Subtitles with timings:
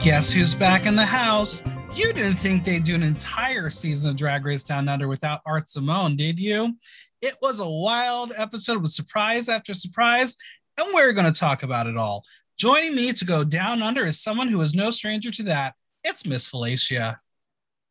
[0.00, 1.64] Guess who's back in the house?
[1.92, 5.66] You didn't think they'd do an entire season of Drag Race Down Under without Art
[5.66, 6.76] Simone, did you?
[7.20, 10.36] It was a wild episode with surprise after surprise,
[10.78, 12.24] and we're going to talk about it all.
[12.56, 15.74] Joining me to go down under is someone who is no stranger to that.
[16.04, 17.18] It's Miss Felicia.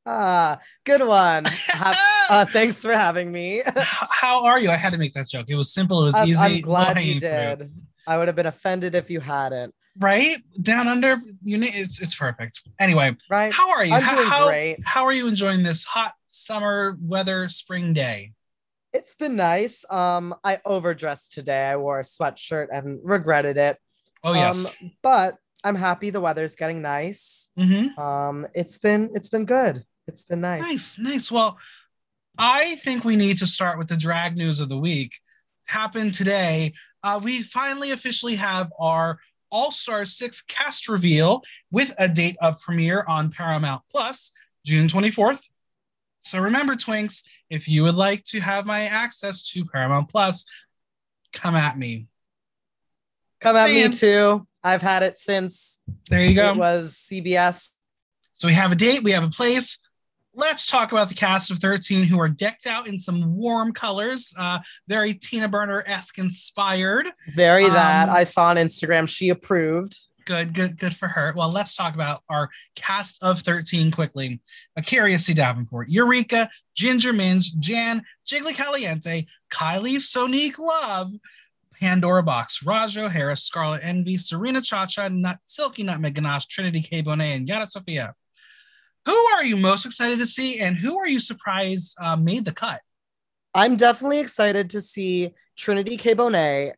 [0.05, 1.45] Ah, good one.
[2.29, 3.63] uh, thanks for having me.
[3.75, 4.71] How are you?
[4.71, 5.47] I had to make that joke.
[5.49, 6.03] It was simple.
[6.03, 6.39] It was I'm, easy.
[6.39, 7.69] I'm glad you did.
[8.07, 9.75] I would have been offended if you hadn't.
[9.99, 12.61] Right down under, you need it's it's perfect.
[12.79, 13.53] Anyway, Right?
[13.53, 13.93] how are you?
[13.93, 14.77] I'm how, doing how, great.
[14.85, 18.33] how are you enjoying this hot summer weather spring day?
[18.93, 19.85] It's been nice.
[19.89, 21.65] Um, I overdressed today.
[21.67, 23.77] I wore a sweatshirt and regretted it.
[24.23, 24.73] Oh yes.
[24.81, 27.49] Um, but I'm happy the weather's getting nice.
[27.57, 27.99] mm-hmm.
[27.99, 29.83] Um, it's been it's been good.
[30.07, 30.61] It's been nice.
[30.61, 31.31] Nice, nice.
[31.31, 31.57] Well,
[32.37, 35.13] I think we need to start with the drag news of the week.
[35.65, 36.73] Happened today.
[37.03, 42.61] Uh, we finally officially have our All Star 6 cast reveal with a date of
[42.61, 44.31] premiere on Paramount Plus,
[44.65, 45.41] June 24th.
[46.21, 50.45] So remember, Twinks, if you would like to have my access to Paramount Plus,
[51.31, 52.07] come at me.
[53.39, 54.45] Come at me too.
[54.63, 56.51] I've had it since There you go.
[56.51, 57.71] it was CBS.
[58.35, 59.79] So we have a date, we have a place.
[60.39, 64.31] Let's talk about the cast of 13 who are decked out in some warm colors,
[64.37, 67.07] uh, very Tina Burner esque inspired.
[67.33, 68.07] Very that.
[68.07, 69.09] Um, I saw on Instagram.
[69.09, 69.97] She approved.
[70.25, 71.33] Good, good, good for her.
[71.35, 74.39] Well, let's talk about our cast of 13 quickly.
[74.77, 75.33] Akeria C.
[75.33, 81.13] Davenport, Eureka, Ginger Minj, Jan, Jiggly Caliente, Kylie Sonique Love,
[81.81, 87.01] Pandora Boxx, Ra'Jah O'Hara, Scarlet Envy, Serena Chacha, Nut, Silky Nutmeg Ganache, Trinity K.
[87.01, 88.13] Bonet, and Yara Sofia.
[89.07, 92.51] Who are you most excited to see, and who are you surprised uh, made the
[92.51, 92.81] cut?
[93.53, 96.13] I'm definitely excited to see Trinity K.
[96.13, 96.73] Bonet,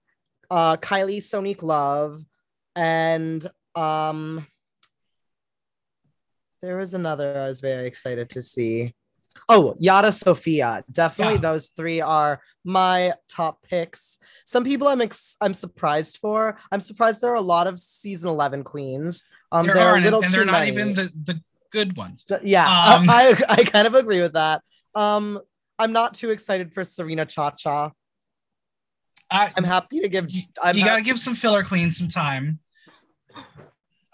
[0.52, 2.22] uh, Kylie Sonique Love,
[2.76, 3.46] and
[3.76, 4.46] um,
[6.62, 8.94] there was another I was very excited to see.
[9.48, 10.84] Oh, Yara Sofia.
[10.92, 11.40] Definitely Yeah.
[11.42, 14.20] those three are my top picks.
[14.46, 16.60] Some people I'm ex- I'm surprised for.
[16.72, 19.24] I'm surprised there are a lot of season 11 queens.
[19.52, 20.72] Um, there there are, are a and, little and too they're not many.
[20.72, 21.42] even the, the
[21.72, 22.26] good ones.
[22.44, 22.66] Yeah,
[22.96, 24.62] Um, I, I kind of agree with that.
[24.96, 25.40] Um,
[25.78, 27.92] I'm not too excited for Serena Cha Cha.
[29.32, 30.30] I'm happy to give.
[30.30, 32.60] you, I'm you gotta give some filler queen some time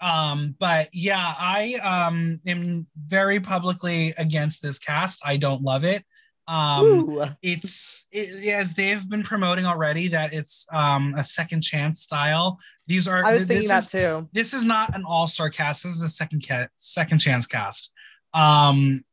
[0.00, 6.04] um but yeah i um am very publicly against this cast i don't love it
[6.48, 12.00] um Ooh, it's it, as they've been promoting already that it's um a second chance
[12.02, 14.28] style these are I was thinking that is, too.
[14.32, 17.92] this is not an all-star cast this is a second cat second chance cast
[18.32, 19.04] um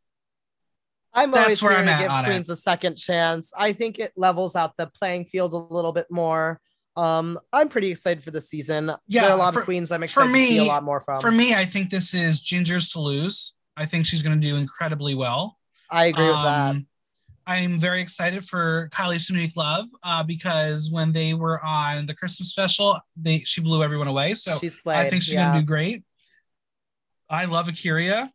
[1.16, 2.28] I'm that's always where here I'm to at give on it.
[2.30, 3.52] Queens a second chance.
[3.56, 6.60] I think it levels out the playing field a little bit more.
[6.98, 8.92] Um, I'm pretty excited for the season.
[9.08, 11.00] Yeah, there are a lot for- of queens I'm excited to see a lot more
[11.02, 11.22] from.
[11.22, 14.56] for me i think this is ginger's to lose i think she's going to do
[14.56, 15.58] incredibly well
[15.92, 16.76] I agree with that.
[17.46, 22.50] I'm very excited for Kylie Sonique Love uh, because when they were on the Christmas
[22.50, 24.34] special, they she blew everyone away.
[24.36, 25.50] So I think she's yeah.
[25.50, 26.04] gonna do great.
[27.30, 28.30] I love Akeria.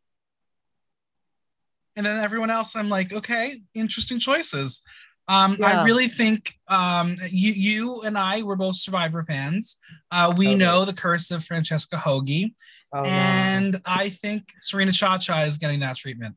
[1.97, 4.83] And then everyone else, I'm like, okay, interesting choices.
[5.27, 9.77] Um, I really think um, you, you and I were both Survivor fans.
[10.11, 10.65] Uh, we Totally.
[10.65, 12.55] know the curse of Francesca Hogi,
[12.93, 13.09] Oh, no.
[13.09, 16.37] and I think Serena Cha Cha is getting that treatment.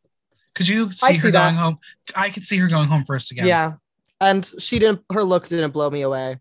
[0.55, 1.51] Could you see I her see that.
[1.51, 1.79] going home?
[2.15, 3.47] I could see her going home first again.
[3.47, 3.73] yeah,
[4.19, 5.01] and she didn't.
[5.11, 6.39] Her look didn't blow me away.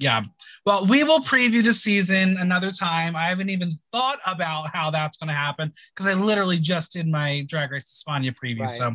[0.00, 0.22] Yeah.
[0.64, 3.14] Well, we will preview the season another time.
[3.14, 7.06] I haven't even thought about how that's going to happen because I literally just did
[7.06, 8.60] my Drag Race España preview.
[8.60, 8.70] Right.
[8.70, 8.88] So I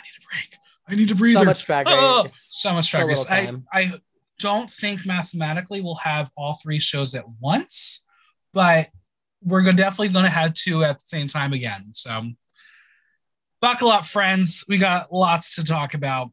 [0.00, 0.58] need a break.
[0.88, 1.38] I need a breather.
[1.38, 2.52] So much drag oh, race.
[2.54, 3.30] Oh, so much Drag Race.
[3.30, 3.80] little I.
[3.80, 3.92] I
[4.40, 8.04] don't think mathematically we'll have all three shows at once,
[8.52, 8.88] but
[9.40, 11.90] we're definitely going to have two at the same time again.
[11.92, 12.30] So
[13.62, 14.64] buckle up, friends.
[14.68, 16.30] We got lots to talk about.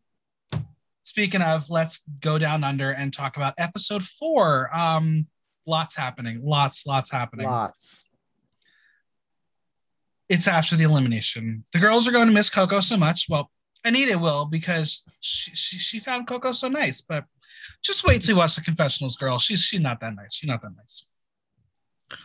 [1.04, 4.76] Speaking of, let's go down under and talk about episode four.
[4.76, 5.28] Um,
[5.66, 6.42] lots happening.
[6.44, 7.46] Lots, lots happening.
[7.48, 8.10] Lots.
[10.28, 11.64] It's after the elimination.
[11.72, 13.28] The girls are going to miss Coco so much.
[13.30, 13.50] Well,
[13.86, 17.24] Anita will because she, she she found Coco so nice, but
[17.82, 19.40] just wait till you watch the confessionals, girl.
[19.40, 20.34] She's she's not that nice.
[20.34, 21.08] She's not that nice.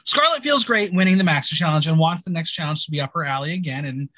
[0.04, 3.12] Scarlett feels great winning the Master Challenge and wants the next challenge to be up
[3.14, 3.84] her alley again.
[3.84, 4.08] And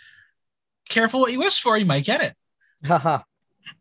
[0.89, 2.35] careful what you wish for, you might get it.
[2.85, 3.23] Haha.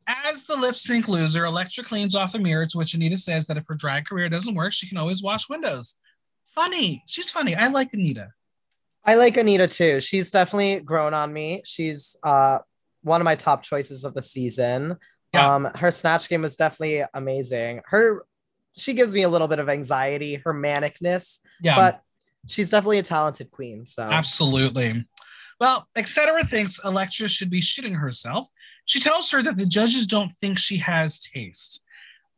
[0.07, 3.57] As the lip sync loser, Electra cleans off the mirror, to which Anita says that
[3.57, 5.97] if her drag career doesn't work, she can always wash windows.
[6.53, 7.03] Funny.
[7.07, 7.55] She's funny.
[7.55, 8.29] I like Anita.
[9.03, 9.99] I like Anita too.
[9.99, 11.61] She's definitely grown on me.
[11.65, 12.59] She's uh
[13.03, 14.97] one of my top choices of the season.
[15.33, 15.53] Yeah.
[15.53, 17.81] Um, her snatch game was definitely amazing.
[17.85, 18.25] Her
[18.77, 22.01] she gives me a little bit of anxiety, her manicness, Yeah, but
[22.47, 23.85] she's definitely a talented queen.
[23.85, 25.05] So absolutely.
[25.59, 26.43] Well, etc.
[26.43, 28.49] thinks Electra should be shitting herself.
[28.85, 31.81] She tells her that the judges don't think she has taste.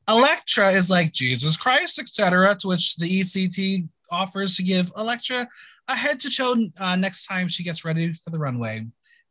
[0.07, 2.55] Electra is like, Jesus Christ, etc.
[2.61, 5.47] To which the ECT offers to give Electra
[5.87, 8.85] a head to toe uh, next time she gets ready for the runway.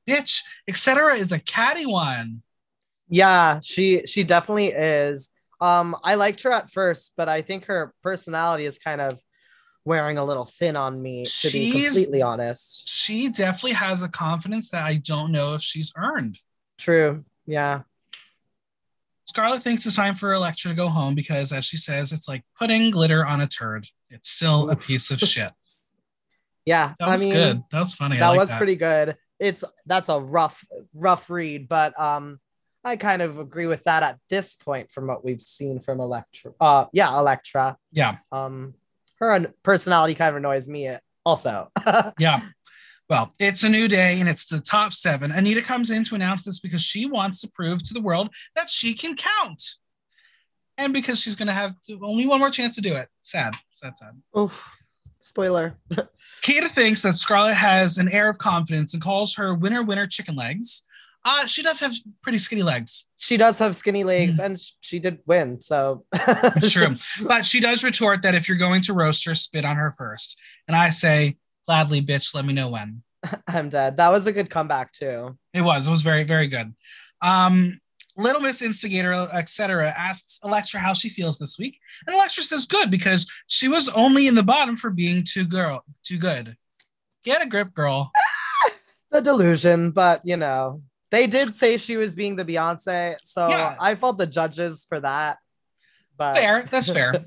[0.08, 1.16] Bitch, etc.
[1.16, 2.42] is a catty one.
[3.08, 5.30] yeah, she she definitely is.
[5.60, 9.18] Um, I liked her at first, but I think her personality is kind of
[9.86, 12.86] wearing a little thin on me, to be completely honest.
[12.88, 16.38] She definitely has a confidence that I don't know if she's earned.
[16.76, 17.24] True.
[17.46, 17.82] Yeah.
[19.26, 22.44] Scarlett thinks it's time for Electra to go home because, as she says, it's like
[22.58, 23.86] putting glitter on a turd.
[24.10, 25.52] It's still a piece of shit.
[26.64, 26.94] Yeah.
[26.98, 27.62] That was I mean, good.
[27.70, 28.18] That was funny.
[28.18, 29.16] That like was pretty good.
[29.38, 32.40] It's that's a rough, rough read, but um,
[32.82, 36.52] I kind of agree with that at this point from what we've seen from Electra.
[36.60, 37.76] Uh, yeah, Electra.
[37.92, 38.74] Yeah, Um,
[39.18, 41.70] her personality kind of annoys me uh, also.
[42.18, 42.40] yeah.
[43.08, 45.30] Well, it's a new day and it's the top seven.
[45.30, 48.68] Anita comes in to announce this because she wants to prove to the world that
[48.68, 49.62] she can count.
[50.78, 53.08] And because she's going to have to, only one more chance to do it.
[53.20, 54.20] Sad, sad, sad.
[54.38, 54.76] Oof.
[55.20, 55.78] Spoiler.
[56.42, 60.36] Kita thinks that Scarlett has an air of confidence and calls her winner, winner, chicken
[60.36, 60.82] legs.
[61.28, 61.92] Uh, she does have
[62.22, 63.06] pretty skinny legs.
[63.16, 65.60] She does have skinny legs, and she did win.
[65.60, 66.04] So
[66.62, 66.94] true.
[67.26, 70.38] But she does retort that if you're going to roast her, spit on her first.
[70.68, 73.02] And I say, gladly, bitch, let me know when.
[73.48, 73.96] I'm dead.
[73.96, 75.36] That was a good comeback too.
[75.52, 75.88] It was.
[75.88, 76.72] It was very, very good.
[77.20, 77.80] Um,
[78.16, 82.88] Little Miss Instigator, etc., asks Electra how she feels this week, and Electra says good
[82.88, 86.56] because she was only in the bottom for being too girl, too good.
[87.24, 88.12] Get a grip, girl.
[89.12, 90.82] The delusion, but you know,
[91.16, 93.74] they did say she was being the Beyonce, so Yeah.
[93.80, 95.38] I fault the judges for that.
[96.18, 96.68] But Fair.
[96.70, 97.24] That's fair.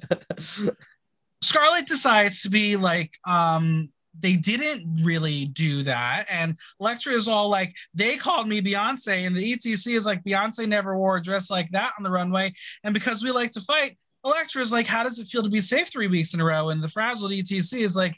[1.42, 3.90] Scarlett decides to be like, um,
[4.20, 6.26] they didn't really do that.
[6.30, 9.26] And Electra is all like, they called me Beyonce.
[9.26, 12.54] And the ETC is like, Beyonce never wore a dress like that on the runway.
[12.84, 15.62] And because we like to fight, Electra is like, how does it feel to be
[15.62, 16.70] safe three weeks in a row?
[16.70, 18.18] And the frazzled ETC is like,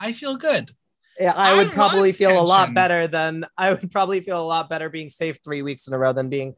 [0.00, 0.74] I feel good.
[1.20, 4.40] Yeah, I I would probably love feel a lot better than I would probably feel
[4.40, 6.54] a lot better being safe three weeks in a row than being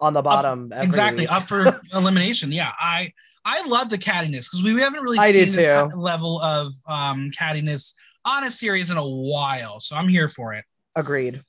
[0.00, 0.72] on the bottom.
[0.72, 1.26] every exactly.
[1.26, 2.52] Up for elimination.
[2.52, 2.72] Yeah.
[2.78, 3.12] I
[3.44, 5.90] I love the cattiness because we haven't really I seen this too.
[5.90, 7.94] ki- level of um cattiness
[8.24, 9.80] on a series in a while.
[9.80, 10.64] So I'm here for it.
[10.96, 11.42] Agreed.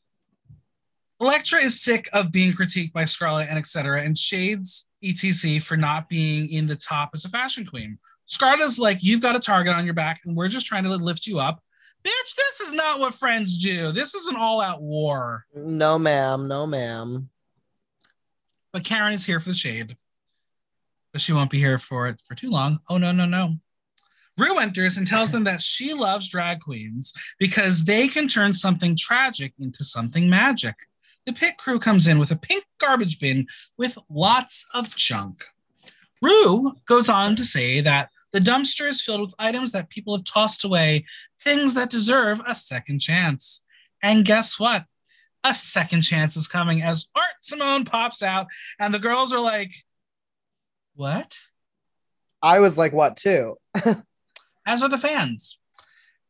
[1.21, 4.01] Electra is sick of being critiqued by Scarlett and etc.
[4.01, 7.97] and shades ETC for not being in the top as a fashion queen.
[8.25, 10.89] Scarlett is like, you've got a target on your back and we're just trying to
[10.89, 11.61] lift you up.
[12.05, 13.91] Bitch, this is not what friends do.
[13.91, 15.45] This is an all out war.
[15.55, 16.47] No, ma'am.
[16.47, 17.29] No, ma'am.
[18.71, 19.97] But Karen is here for the shade.
[21.11, 22.79] But she won't be here for it for too long.
[22.89, 23.55] Oh, no, no, no.
[24.37, 28.95] Rue enters and tells them that she loves drag queens because they can turn something
[28.95, 30.75] tragic into something magic.
[31.25, 33.47] The pit crew comes in with a pink garbage bin
[33.77, 35.43] with lots of junk.
[36.21, 40.25] Rue goes on to say that the dumpster is filled with items that people have
[40.25, 41.05] tossed away,
[41.45, 43.63] things that deserve a second chance.
[44.03, 44.85] And guess what?
[45.43, 48.47] A second chance is coming as Art Simone pops out,
[48.79, 49.71] and the girls are like,
[50.95, 51.37] What?
[52.41, 53.57] I was like, what, too?
[54.65, 55.59] as are the fans.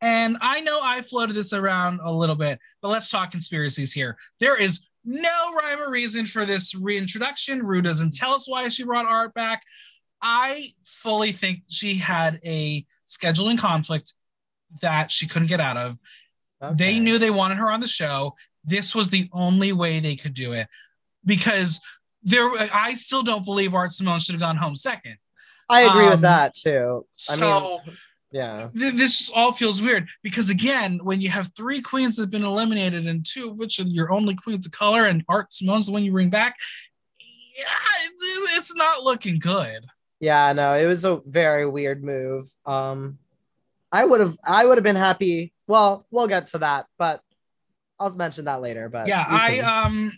[0.02, 4.18] And I know I floated this around a little bit, but let's talk conspiracies here.
[4.40, 7.64] There is no rhyme or reason for this reintroduction.
[7.64, 9.64] Rue doesn't tell us why she brought art back.
[10.22, 14.14] I fully think she had a scheduling conflict
[14.82, 15.98] that she couldn't get out of.
[16.74, 18.36] They knew they wanted her on the show.
[18.64, 20.68] This was the only way they could do it
[21.24, 21.80] because
[22.24, 22.50] there.
[22.74, 25.18] I still don't believe Art Simone should have gone home second.
[25.70, 27.06] I agree Um, with that too.
[27.30, 27.98] I So mean,
[28.32, 28.70] yeah.
[28.76, 32.32] th- this just all feels weird because again, when you have three queens that have
[32.32, 35.86] been eliminated and two of which are your only queens of color, and Art Simone's
[35.86, 36.56] the one you bring back,
[37.20, 37.66] yeah,
[38.06, 39.86] it's, it's not looking good.
[40.20, 42.48] Yeah, no, it was a very weird move.
[42.66, 43.20] Um
[43.96, 45.54] I would have I would have been happy.
[45.68, 47.22] Well, we'll get to that, but
[47.98, 48.90] I'll mention that later.
[48.90, 50.12] But Yeah, I um,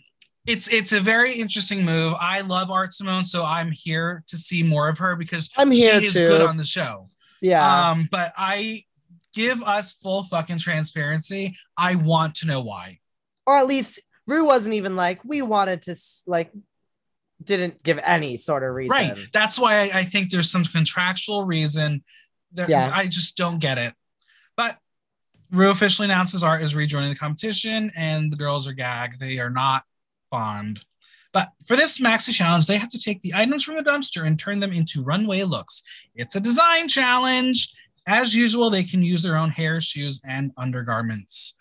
[0.46, 2.14] it's it's a very interesting move.
[2.20, 6.00] I love Art Simone, so I'm here to see more of her because I'm here
[6.00, 6.26] she is too.
[6.26, 7.06] good on the show.
[7.40, 7.90] Yeah.
[7.90, 8.82] Um, but I
[9.32, 11.56] give us full fucking transparency.
[11.76, 12.98] I want to know why.
[13.46, 15.94] or at least Rue wasn't even like we wanted to
[16.26, 16.50] like
[17.44, 18.90] didn't give any sort of reason.
[18.90, 19.16] Right.
[19.32, 22.02] That's why I, I think there's some contractual reason
[22.54, 22.90] Yeah.
[22.92, 23.94] I just don't get it.
[24.56, 24.78] But
[25.50, 29.20] Rue officially announces Art is rejoining the competition, and the girls are gagged.
[29.20, 29.84] They are not
[30.30, 30.84] fond.
[31.32, 34.38] But for this maxi challenge, they have to take the items from the dumpster and
[34.38, 35.82] turn them into runway looks.
[36.14, 37.74] It's a design challenge.
[38.06, 41.56] As usual, they can use their own hair, shoes, and undergarments.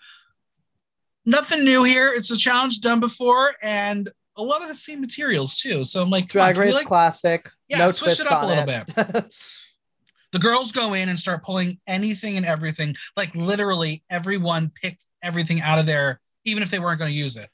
[1.26, 2.10] Nothing new here.
[2.14, 5.84] It's a challenge done before, and a lot of the same materials too.
[5.84, 7.50] So I'm like, come on, Drag Race like, classic.
[7.68, 9.36] Yeah, no switch twist it up a little it.
[10.32, 12.96] the girls go in and start pulling anything and everything.
[13.16, 17.38] Like literally, everyone picked everything out of there, even if they weren't going to use
[17.38, 17.50] it.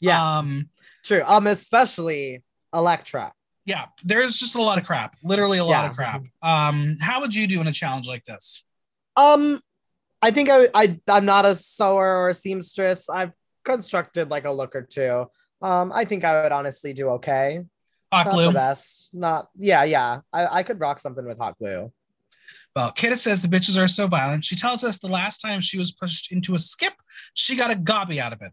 [0.00, 0.68] yeah, Um,
[1.04, 1.22] true.
[1.26, 2.42] Um, especially
[2.74, 3.32] Electra.
[3.64, 5.16] yeah, there's just a lot of crap.
[5.22, 5.90] Literally a lot Yeah.
[5.90, 6.22] of crap.
[6.42, 8.64] Um, how would you do in a challenge like this?
[9.16, 9.60] Um,
[10.20, 13.08] I think I, I I'm not a sewer or a seamstress.
[13.08, 13.32] I've
[13.64, 15.26] constructed like a look or two.
[15.62, 17.60] Um, I think I would honestly do okay.
[18.14, 18.46] Hot Not glue.
[18.46, 19.10] the best.
[19.12, 20.20] Not yeah, yeah.
[20.32, 21.92] I, I could rock something with hot glue.
[22.76, 24.44] Well, Kita says the bitches are so violent.
[24.44, 26.94] She tells us the last time she was pushed into a skip,
[27.34, 28.52] she got a gobby out of it.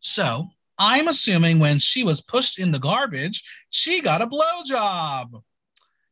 [0.00, 5.42] So I'm assuming when she was pushed in the garbage, she got a blowjob.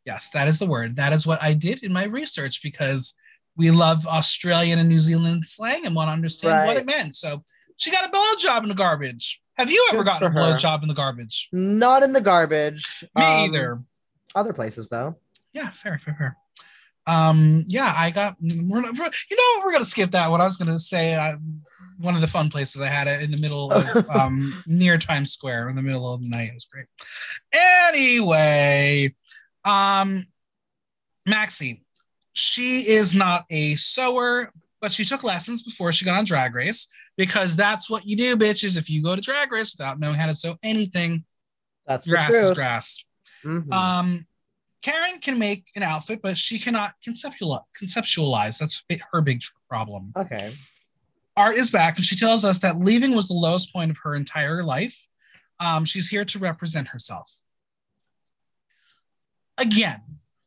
[0.05, 0.97] Yes, that is the word.
[0.97, 3.14] That is what I did in my research because
[3.57, 7.16] we love Australian and New Zealand slang and want to understand what it meant.
[7.16, 7.43] So
[7.76, 9.40] she got a blowjob in the garbage.
[9.57, 10.41] Have you ever Good gotten a her.
[10.41, 11.49] blowjob in the garbage?
[11.53, 13.05] Not in the garbage.
[13.17, 13.83] Me Um, either.
[14.35, 15.17] Other places though.
[15.53, 16.37] Yeah, fair, fair, fair.
[17.07, 18.37] Um, yeah, I got.
[18.41, 20.31] We're not, we're- you know, we're gonna skip that.
[20.31, 21.37] What I was gonna say, uh,
[21.99, 25.33] one of the fun places I had it in the middle of um near Times
[25.33, 26.49] Square in the middle of the night.
[26.51, 26.87] It was great.
[27.53, 29.15] Anyway,
[29.65, 30.27] um,
[31.25, 31.85] Maxie,
[32.33, 36.87] she is not a sewer, but she took lessons before she got on Drag Race
[37.16, 38.76] because that's what you do, bitches.
[38.76, 41.25] If you go to Drag Race without knowing how to sew anything,
[41.87, 43.04] That's your the ass is grass.
[43.45, 43.73] Mhm.
[43.73, 44.26] Um,
[44.83, 47.64] Karen can make an outfit, but she cannot conceptualize.
[47.80, 48.59] Conceptualize.
[48.59, 50.12] That's her big problem.
[50.16, 50.56] okay.
[51.37, 54.14] Art is back, and she tells us that leaving was the lowest point of her
[54.14, 55.09] entire life.
[55.61, 57.30] Um, she's here to represent herself.
[59.59, 60.00] Again,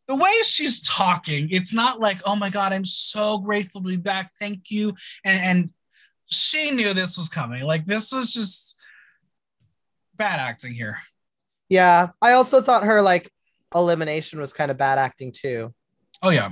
[0.10, 3.96] the way she's talking, it's not like, "Oh my god, I'm so grateful to be
[3.96, 4.32] back.
[4.40, 5.70] Thank you." And, and
[6.26, 7.62] she knew this was coming.
[7.62, 8.76] Like this was just
[10.16, 10.98] bad acting here.
[11.70, 12.10] Yeah.
[12.24, 13.32] I also thought her like
[13.74, 15.76] elimination was kind of bad acting too.
[16.24, 16.52] Oh yeah.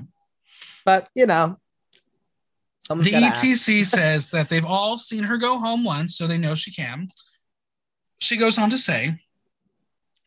[0.86, 1.58] But you know.
[2.88, 2.96] The.
[2.96, 7.10] ETC says that they've all seen her go home once, so they know she can.
[8.20, 9.18] She goes on to say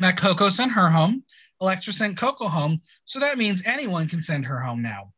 [0.00, 1.24] that Coco sent her home,
[1.60, 5.12] Electra sent Coco home, so that means anyone can send her home now.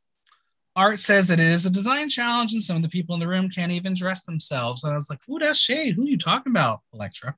[0.75, 3.29] Art says that it is a design challenge, and some of the people in the
[3.29, 4.83] room can't even dress themselves.
[4.83, 5.95] And I was like, "Ooh, that's shade.
[5.95, 7.37] Who are you talking about, Electra?"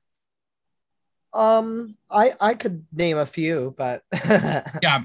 [1.33, 4.03] Um, I I could name a few, but
[4.81, 5.03] Yeah.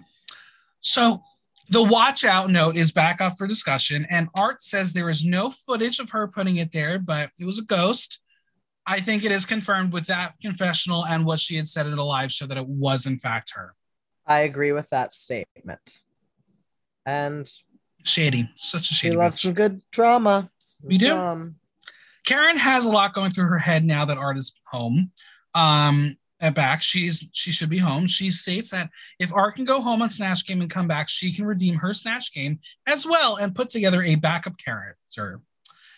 [0.82, 1.20] So
[1.68, 5.50] the watch out note is back up for discussion, and Art says there is no
[5.50, 8.20] footage of her putting it there, but it was a ghost.
[8.86, 12.04] I think it is confirmed with that confessional and what she had said at a
[12.04, 13.74] live show that it was in fact her.
[14.30, 16.02] I agree with that statement.
[17.04, 17.50] And
[18.04, 19.16] Shady, such a shady.
[19.16, 19.42] loves bitch.
[19.42, 20.48] some good drama.
[20.58, 21.52] Some We do.
[22.24, 25.10] Karen has a lot going through her head now that Art is home.
[25.52, 28.06] Um, at back, she's she should be home.
[28.06, 31.34] She states that if Art can go home on Snatch Game and come back, she
[31.34, 35.40] can redeem her Snatch Game as well and put together a backup character.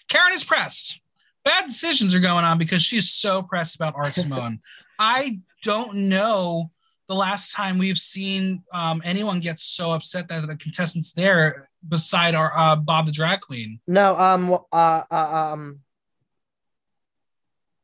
[0.09, 1.03] Karen is pressed.
[1.45, 4.61] Bad decisions are going on because she's so pressed about Art Simone.
[4.99, 6.71] I don't know
[7.13, 12.35] the last time we've seen um, anyone get so upset that the contestant's there beside
[12.35, 13.81] our uh, Bob the Drag Queen.
[13.87, 15.81] No, um, uh, uh um,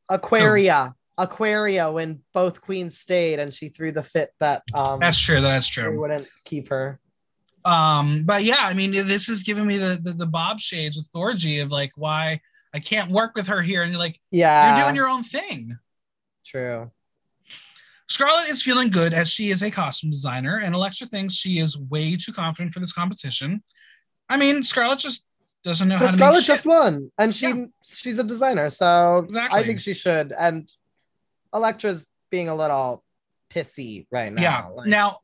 [0.08, 5.42] Aquaria, Aquaria, when both queens stayed and she threw the fit that um That's true.
[5.42, 6.00] That's true.
[6.00, 6.98] wouldn't keep her.
[7.66, 11.10] Um, but yeah, I mean, this is giving me the the, the Bob shades with
[11.14, 12.40] Thorgy of like why
[12.72, 15.76] I can't work with her here, and you're like Yeah, you're doing your own thing.
[16.46, 16.90] true.
[18.08, 21.78] Scarlett is feeling good as she is a costume designer, and Electra thinks she is
[21.78, 23.62] way too confident for this competition.
[24.28, 25.24] I mean, Scarlett just
[25.62, 27.64] doesn't know how to Scarlett just won, and she Yeah.
[27.84, 29.60] she's a designer, so Exactly.
[29.60, 30.32] I think she should.
[30.32, 30.70] And
[31.52, 33.04] Electra's being a little
[33.50, 34.42] pissy right now.
[34.42, 34.66] yeah.
[34.68, 35.18] like- Now,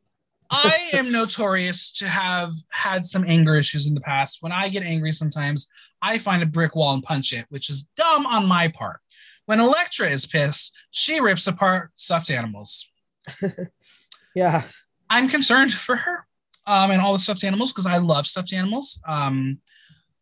[0.50, 4.38] I am notorious to have had some anger issues in the past.
[4.40, 5.68] When I get angry, sometimes
[6.02, 9.00] I find a brick wall and punch it, which is dumb on my part.
[9.46, 12.88] When Elektra is pissed, she rips apart stuffed animals.
[14.34, 14.62] Yeah.
[15.08, 16.26] I'm concerned for her
[16.66, 19.00] um, and all the stuffed animals because I love stuffed animals.
[19.06, 19.60] Um,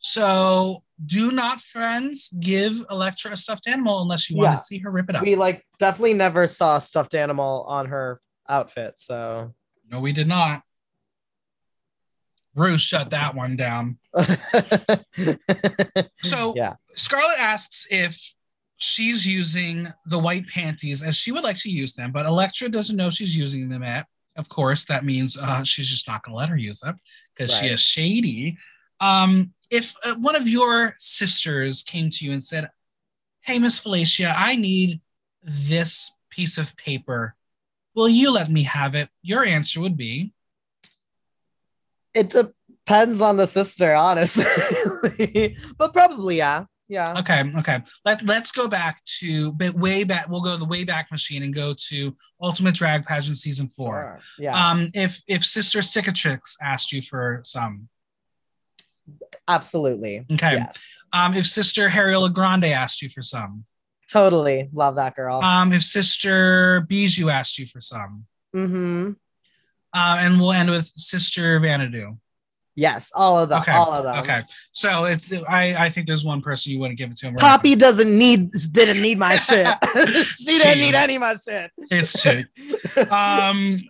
[0.00, 4.56] so do not, friends, give Elektra a stuffed animal unless you want Yeah.
[4.58, 5.22] to see her rip it up.
[5.22, 8.98] We like definitely never saw a stuffed animal on her outfit.
[8.98, 9.54] So
[9.90, 10.62] no, we did not.
[12.54, 13.98] Bruce shut that one down.
[16.22, 16.74] So yeah.
[16.96, 18.34] Scarlett asks if
[18.82, 22.96] she's using the white panties as she would like to use them, but Elektra doesn't
[22.96, 24.06] know she's using them at.
[24.36, 26.96] Of course, that means uh, she's just not going to let her use them
[27.34, 28.58] because she is shady.
[28.98, 32.70] Um, if uh, one of your sisters came to you and said,
[33.42, 35.00] Hey, Miss Felicia, I need
[35.42, 37.34] this piece of paper.
[37.94, 39.10] Will you let me have it?
[39.22, 40.32] Your answer would be,
[42.14, 45.56] It depends on the sister, honestly.
[45.78, 46.64] but probably, yeah.
[46.88, 47.14] Yeah.
[47.18, 47.80] Okay, okay.
[48.04, 50.28] Let let's go back to but way back.
[50.28, 54.20] We'll go to the way back machine and go to Ultimate Drag Pageant season four.
[54.36, 54.44] Sure.
[54.44, 54.70] Yeah.
[54.70, 57.88] Um, if if Sister Cicatrix asked you for some,
[59.48, 60.26] Absolutely.
[60.32, 60.54] okay.
[60.54, 61.04] Yes.
[61.12, 63.64] Um, if Sister Harriola Grande asked you for some,
[64.10, 64.68] Totally.
[64.74, 65.42] Love that girl.
[65.42, 68.74] um, if Sister Bijou asked you for some, mm-hmm.
[68.74, 69.16] um,
[69.94, 72.18] and we'll end with Sister Vanadu.
[72.74, 73.12] Yes.
[73.14, 73.60] All of them.
[73.60, 74.16] Okay, All of them.
[74.22, 77.34] Okay, so it's I I think there's one person you wouldn't give it to him.
[77.34, 79.68] Poppy doesn't need didn't need my shit.
[80.38, 81.70] she didn't need any of my shit.
[81.76, 82.44] It's true.
[83.10, 83.82] um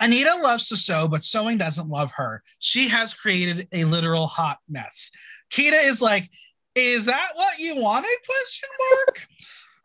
[0.00, 2.42] Anita loves to sew, but sewing doesn't love her.
[2.60, 5.10] She has created a literal hot mess.
[5.50, 6.30] Kita is like,
[6.74, 8.16] is that what you wanted?
[8.24, 9.28] Question mark.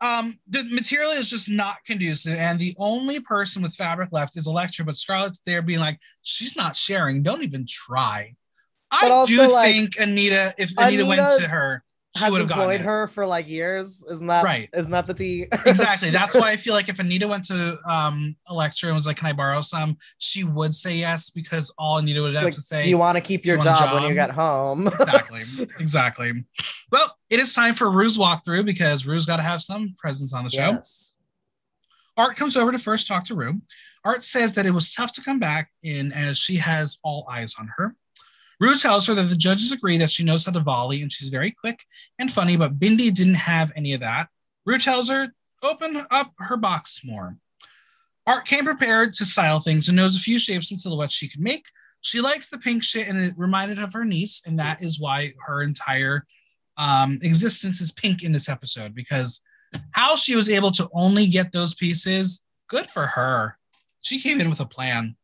[0.04, 4.46] Um, the material is just not conducive, and the only person with fabric left is
[4.46, 7.22] Electra, but Scarlett's there being like, she's not sharing.
[7.22, 8.34] Don't even try.
[8.90, 11.82] I also, do like, think Anita, if Anita, went to her,
[12.16, 14.04] she Has would have gotten employed her for like years.
[14.08, 14.68] Isn't that Right.
[14.72, 15.46] Isn't that the tea?
[15.66, 16.10] exactly.
[16.10, 19.26] That's why I feel like if Anita went to um Electra and was like, "Can
[19.26, 22.60] I borrow some?" she would say yes because all Anita would It's have like, to
[22.60, 22.88] say.
[22.88, 24.28] you want to keep your a job, when you job?
[24.28, 24.86] get home.
[25.00, 25.42] exactly,
[25.80, 26.44] exactly.
[26.92, 30.44] Well, it is time for Rue's walkthrough because Rue's got to have some presence on
[30.44, 30.68] the show.
[30.68, 31.16] Yes.
[32.16, 33.60] Art comes over to first talk to Rue.
[34.04, 37.54] Art says that it was tough to come back in as she has all eyes
[37.58, 37.96] on her.
[38.60, 41.28] Rue tells her that the judges agree that she knows how to volley and she's
[41.28, 41.84] very quick
[42.18, 44.28] and funny, but Bindi didn't have any of that.
[44.64, 47.36] Rue tells her, open up her box more.
[48.26, 51.40] Art came prepared to style things and knows a few shapes and silhouettes she could
[51.40, 51.66] make.
[52.00, 55.32] She likes the pink shit and it reminded of her niece, and that is why
[55.46, 56.26] her entire
[56.76, 59.40] um, existence is pink in this episode because
[59.90, 63.58] how she was able to only get those pieces, good for her.
[64.00, 65.16] She came in with a plan.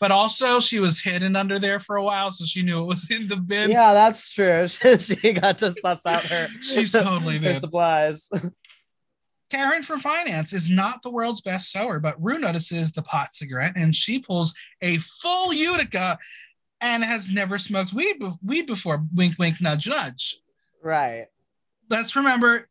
[0.00, 3.10] But also, she was hidden under there for a while, so she knew it was
[3.10, 3.70] in the bin.
[3.70, 4.66] Yeah, that's true.
[4.98, 7.60] she got to suss out her, She's totally her did.
[7.60, 8.28] supplies.
[9.50, 13.72] Karen from finance is not the world's best sewer, but Rue notices the pot cigarette
[13.76, 16.18] and she pulls a full Utica
[16.80, 19.02] and has never smoked weed, be- weed before.
[19.14, 20.36] Wink, wink, nudge, nudge.
[20.82, 21.26] right.
[21.90, 22.68] Let's remember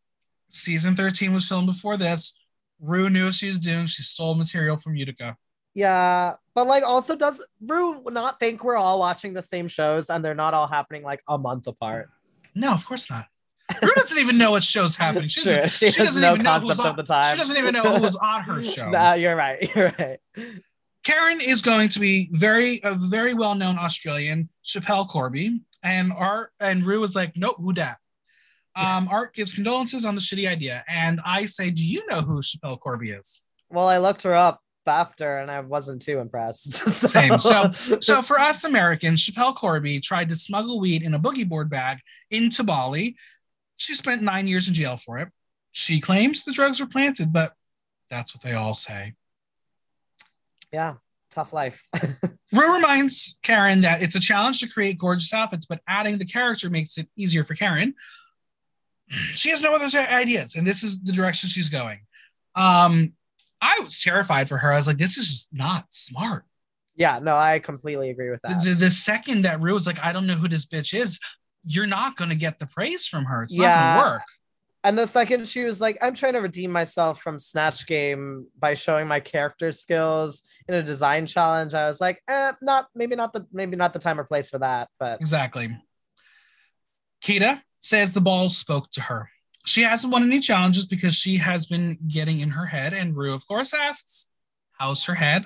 [0.49, 2.38] season 13 was filmed before this.
[2.80, 3.88] Rue knew what she was doing.
[3.88, 5.36] She stole material from Utica.
[5.78, 10.26] Yeah, but like also does Rue not think we're all watching the same shows and
[10.26, 12.10] they're not all happening like a month apart?
[12.56, 13.28] No, of course not.
[13.80, 15.30] Rue doesn't even know what show's happening.
[15.30, 17.32] She doesn't, she doesn't no even know who's concept on, of the time.
[17.32, 18.90] She doesn't even know who was on her show.
[18.90, 19.70] Nah, you're right.
[19.76, 20.20] You're right.
[21.04, 26.54] Karen is going to be very a very well known Australian, Schapelle Corby, and Art
[26.60, 27.98] and Rue was like, nope, who dat?
[28.76, 32.42] Um, Art gives condolences on the shitty idea, and I say, do you know who
[32.42, 33.42] Schapelle Corby is?
[33.70, 36.73] Well, I looked her up after and I wasn't too impressed.
[36.91, 37.39] So- Same.
[37.39, 37.71] So-
[38.02, 42.00] So for us Americans, Schapelle Corby tried to smuggle weed in a boogie board bag
[42.32, 43.15] into Bali.
[43.78, 45.30] She spent nine years in jail for it.
[45.71, 47.54] She claims the drugs were planted, but
[48.10, 49.13] that's what they all say.
[50.71, 50.95] yeah,
[51.30, 51.84] tough life.
[52.52, 56.69] Rue reminds Karen that it's a challenge to create gorgeous outfits, but adding the character
[56.69, 57.93] makes it easier for Karen.
[59.36, 62.00] She has no other ideas, and this is the direction she's going.
[62.56, 63.13] Um,
[63.62, 64.72] I was terrified for her.
[64.72, 66.43] I was like, this is not smart.
[66.96, 68.63] yeah, no, I completely agree with that.
[68.63, 71.20] The, the, second that Rue was like, I don't know who this bitch is,
[71.65, 73.43] you're not going to get the praise from her.
[73.43, 74.24] It's not going to work.
[74.84, 78.74] And the second she was like, I'm trying to redeem myself from Snatch Game by
[78.74, 81.74] showing my character skills in a design challenge.
[81.74, 84.60] I was like, eh, not maybe not the maybe not the time or place for
[84.60, 84.89] that.
[84.98, 85.76] But Exactly.
[87.22, 89.30] Kita says the ball spoke to her.
[89.67, 92.93] She hasn't won any challenges because she has been getting in her head.
[92.93, 94.30] And Rue, of course, asks,
[94.71, 95.45] How's her head?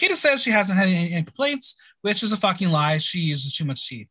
[0.00, 2.96] Kita says she hasn't had any, any complaints, which is a fucking lie.
[2.98, 4.08] She uses too much teeth.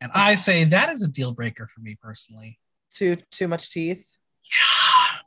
[0.00, 2.58] And I say that is a deal breaker for me personally.
[2.94, 4.16] Too too much teeth.
[4.44, 5.18] Yeah.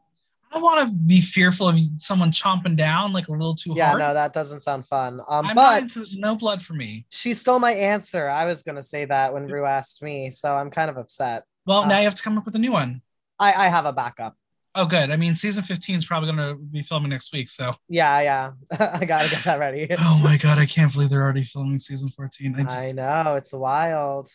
[0.52, 3.90] I don't want to be fearful of someone chomping down like a little too Yeah,
[3.90, 4.00] hard.
[4.00, 5.20] no, that doesn't sound fun.
[5.28, 7.06] Um, I'm but into no blood for me.
[7.10, 8.28] she stole my answer.
[8.28, 11.44] I was gonna say that when Rue asked me, so I'm kind of upset.
[11.68, 13.02] Well, Uh, now you have to come up with a new one.
[13.40, 14.36] I I have a backup.
[14.76, 15.10] Oh, good.
[15.10, 17.50] I mean, season 15 is probably going to be filming next week.
[17.50, 18.52] So, Yeah, yeah.
[18.80, 19.88] I gotta get that ready.
[20.00, 22.56] oh my God, I can't believe they're already filming season 14.
[22.56, 24.30] I just, I know it's wild.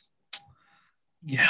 [1.25, 1.49] yeah,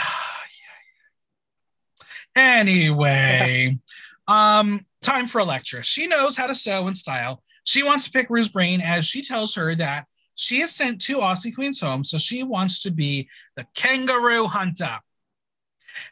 [2.36, 2.36] yeah.
[2.36, 3.78] Anyway,
[4.28, 5.82] um, time for Electra.
[5.82, 7.42] She knows how to sew and style.
[7.64, 11.18] She wants to pick Rue's brain as she tells her that she has sent two
[11.18, 14.98] Aussie queens home, so she wants to be the kangaroo hunter.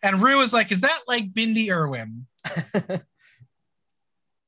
[0.02, 2.26] And Rue is like, "Is that like Bindi Irwin?"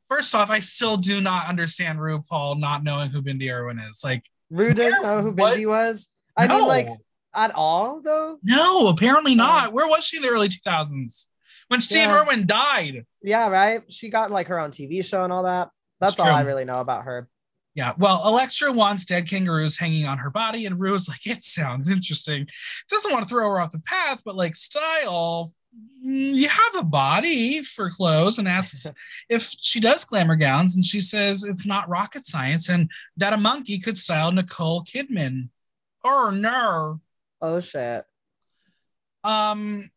[0.08, 4.02] First off, I still do not understand RuPaul not knowing who Bindi Irwin is.
[4.04, 5.56] Like, Rue didn't know who what?
[5.56, 6.08] Bindi was.
[6.36, 6.58] I no.
[6.58, 6.88] mean, like
[7.34, 8.38] at all though.
[8.42, 9.72] no, apparently not.
[9.72, 11.26] Where was she in the early 2000s
[11.68, 12.20] when Steve Yeah.
[12.22, 13.06] Irwin died?
[13.22, 13.82] Yeah, right.
[13.88, 15.70] She got like her own TV show and all that.
[16.00, 17.28] That's all I really know about her.
[17.74, 21.44] Yeah, well, Electra wants dead kangaroos hanging on her body, and Rue is like, it
[21.44, 22.46] sounds interesting.
[22.88, 26.84] Doesn't want to throw her off the path, but like style, mm, you have a
[26.84, 28.86] body for clothes, and asks
[29.28, 33.36] if she does glamour gowns, and she says it's not rocket science, and that a
[33.36, 35.48] monkey could style Nicole Kidman.
[36.04, 37.00] Or no.
[37.40, 38.04] Oh shit.
[39.24, 39.90] Um,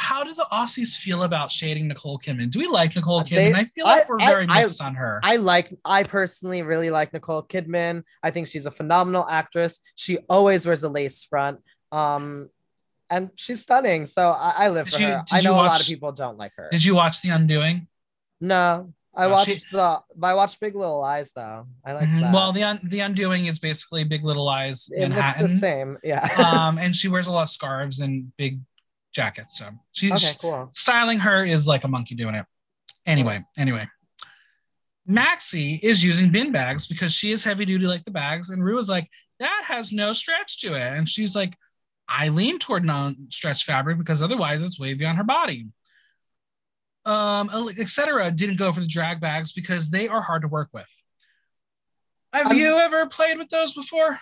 [0.00, 2.50] how do the Aussies feel about shading Nicole Kidman?
[2.50, 3.30] Do we like Nicole Kidman?
[3.30, 5.20] they- I feel like I- we're I- very I- mixed on her.
[5.24, 8.04] I like I personally really like Nicole Kidman.
[8.22, 9.80] I think she's a phenomenal actress.
[9.96, 11.60] She always wears a lace front.
[11.92, 12.48] Um
[13.10, 14.04] and she's stunning.
[14.06, 15.24] So I, I live Did for you- her.
[15.26, 16.68] did I know a lot of people don't like her.
[16.70, 17.88] Did you watch The Undoing?
[18.40, 18.92] No.
[19.16, 21.66] I No, watched she- the I watched Big Little Lies though.
[21.84, 22.20] I like Mhm.
[22.20, 22.32] that.
[22.34, 25.98] Well, the un- the Undoing is basically Big Little Lies it looks the same.
[26.04, 26.22] Yeah.
[26.36, 28.60] um, and she wears a lot of scarves and big
[29.18, 29.58] jackets.
[29.58, 30.68] So she's okay, cool.
[30.72, 32.46] styling her is like a monkey doing it.
[33.04, 33.88] Anyway, anyway.
[35.06, 38.78] Maxie is using bin bags because she is heavy duty like the bags, and Rue
[38.78, 39.08] is like,
[39.40, 40.92] that has no stretch to it.
[40.96, 41.56] And she's like,
[42.08, 45.66] I lean toward non-stretch fabric because otherwise it's wavy on her body.
[47.04, 48.30] Um, etc.
[48.30, 50.90] didn't go for the drag bags because they are hard to work with.
[52.34, 54.20] Have Um, you ever played with those before?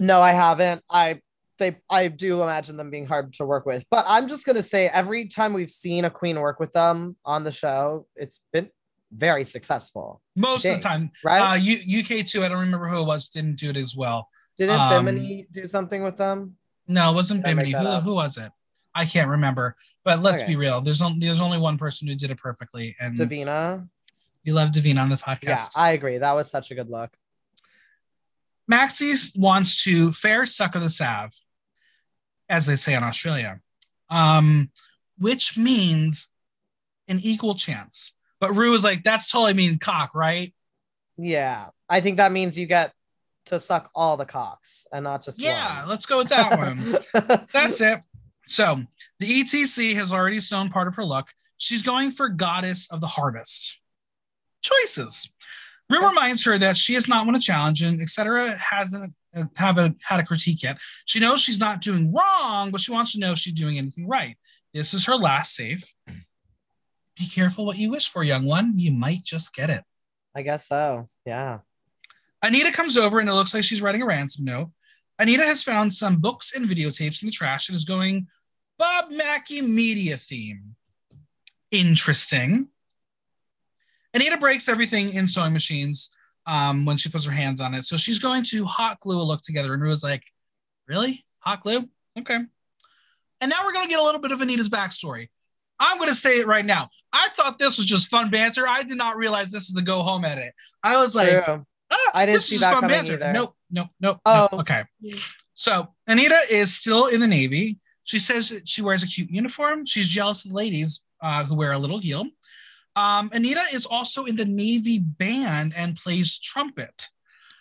[0.00, 0.82] No, I haven't.
[0.90, 1.20] I
[1.58, 3.84] they I do imagine them being hard to work with.
[3.90, 7.44] But I'm just gonna say every time we've seen a queen work with them on
[7.44, 8.70] the show, it's been
[9.12, 10.20] very successful.
[10.34, 11.52] Most of the time, Right?
[11.52, 14.28] Uh, U- UK two, I don't remember who it was, didn't do it as well.
[14.58, 16.56] Didn't um, Bimini do something with them?
[16.88, 17.72] No, it wasn't Did Bimini.
[17.72, 18.02] Who, up?
[18.02, 18.50] who was it?
[18.94, 19.76] I can't remember.
[20.04, 20.52] But let's Okay.
[20.52, 20.80] be real.
[20.80, 23.88] There's only there's only one person who did it perfectly, and Davina.
[24.44, 25.42] You love Davina on the podcast.
[25.42, 26.18] Yeah, I agree.
[26.18, 27.10] That was such a good look.
[28.68, 31.32] Maxie wants to fair suck of the sav,
[32.48, 33.60] as they say in Australia,
[34.10, 34.70] um,
[35.18, 36.28] which means
[37.08, 38.12] an equal chance.
[38.40, 40.54] But Rue is like, that's totally mean cock, right?
[41.16, 41.66] Yeah.
[41.88, 42.92] I think that means you get
[43.46, 45.88] to suck all the cocks and not just Yeah, one.
[45.88, 46.98] let's go with that one.
[47.52, 48.00] That's it.
[48.46, 48.80] So
[49.20, 51.28] the ETC has already sewn part of her look.
[51.56, 53.80] She's going for goddess of the harvest.
[54.62, 55.30] Choices.
[55.88, 58.56] Rue reminds her that she has not won a challenge and etc.
[58.56, 59.12] hasn't
[59.56, 60.78] have a had a critique yet.
[61.04, 64.08] She knows she's not doing wrong, but she wants to know if she's doing anything
[64.08, 64.36] right.
[64.72, 65.84] This is her last save.
[66.06, 68.78] Be careful what you wish for, young one.
[68.78, 69.84] You might just get it.
[70.34, 71.08] I guess so.
[71.24, 71.60] Yeah.
[72.42, 74.68] Anita comes over and it looks like she's writing a ransom note.
[75.18, 78.28] Anita has found some books and videotapes in the trash and is going
[78.78, 80.76] Bob Mackie media theme.
[81.70, 82.68] Interesting.
[84.12, 86.14] Anita breaks everything in sewing machines
[86.46, 87.86] um, when she puts her hands on it.
[87.86, 89.74] So she's going to hot glue a look together.
[89.74, 90.22] And Rua's like,
[90.88, 91.24] Really?
[91.40, 91.88] Hot glue?
[92.18, 92.38] Okay.
[93.40, 95.28] And now we're going to get a little bit of Anita's backstory.
[95.78, 96.88] I'm going to say it right now.
[97.12, 98.66] I thought this was just fun banter.
[98.66, 100.54] I did not realize this is the go home edit.
[100.82, 101.44] I was like.
[101.46, 103.14] Ah, I didn't this see is that fun coming banter.
[103.14, 103.32] either.
[103.32, 104.20] Nope, nope, nope.
[104.24, 104.48] Oh.
[104.50, 104.60] nope.
[104.60, 104.82] Okay.
[105.54, 107.78] So Anita is still in the Navy.
[108.04, 109.86] She says that she wears a cute uniform.
[109.86, 112.26] She's jealous of the ladies uh, who wear a little heel.
[112.96, 117.08] Um, Anita is also in the Navy band and plays trumpet.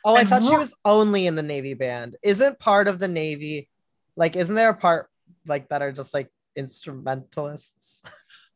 [0.05, 2.15] Oh, I And thought she was only in the Navy band.
[2.23, 3.67] Isn't part of the Navy
[4.15, 5.09] like isn't there a part
[5.45, 8.01] like that are just like instrumentalists?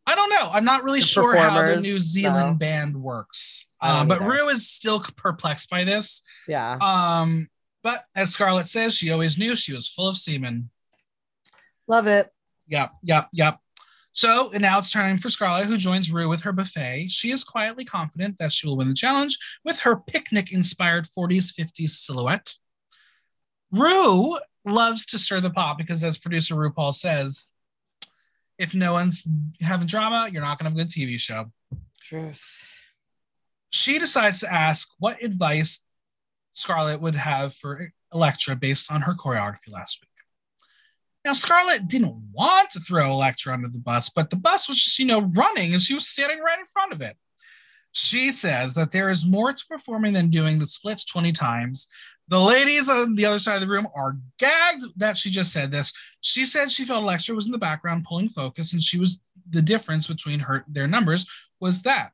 [0.07, 0.49] I don't know.
[0.53, 1.75] I'm not really The sure how the?
[1.81, 2.55] New Zealand No.
[2.55, 3.67] band works.
[3.81, 4.31] I Uh, but either.
[4.31, 6.21] Rue is still perplexed by this.
[6.47, 6.77] Yeah.
[6.81, 7.47] Um,
[7.83, 10.69] but as Scarlett says, she always knew she was full of semen.
[11.87, 12.31] Love it.
[12.67, 13.59] Yep, yep, yep.
[14.19, 17.07] So and now it's time for Scarlett, who joins Rue with her buffet.
[17.07, 21.53] She is quietly confident that she will win the challenge with her picnic inspired 40s,
[21.57, 22.55] 50s silhouette.
[23.71, 27.53] Rue loves to stir the pot because, as producer RuPaul says,
[28.57, 29.25] If no one's
[29.61, 31.53] having drama, you're not gonna have a good TV show.
[32.01, 32.43] Truth.
[33.69, 35.85] She decides to ask what advice
[36.51, 40.09] Scarlett would have for Elektra based on her choreography last week.
[41.25, 44.97] Now, Scarlett didn't want to throw Elektra under the bus, but the bus was just,
[44.97, 47.17] you know, running and she was standing right in front of it.
[47.91, 51.87] She says that there is more to performing than doing the splits 20 times.
[52.29, 55.71] The ladies on the other side of the room are gagged that she just said
[55.71, 55.91] this.
[56.21, 59.63] She said she felt Elektra was in the background pulling focus, and she was the
[59.63, 61.25] difference between her their numbers
[61.59, 62.11] was that.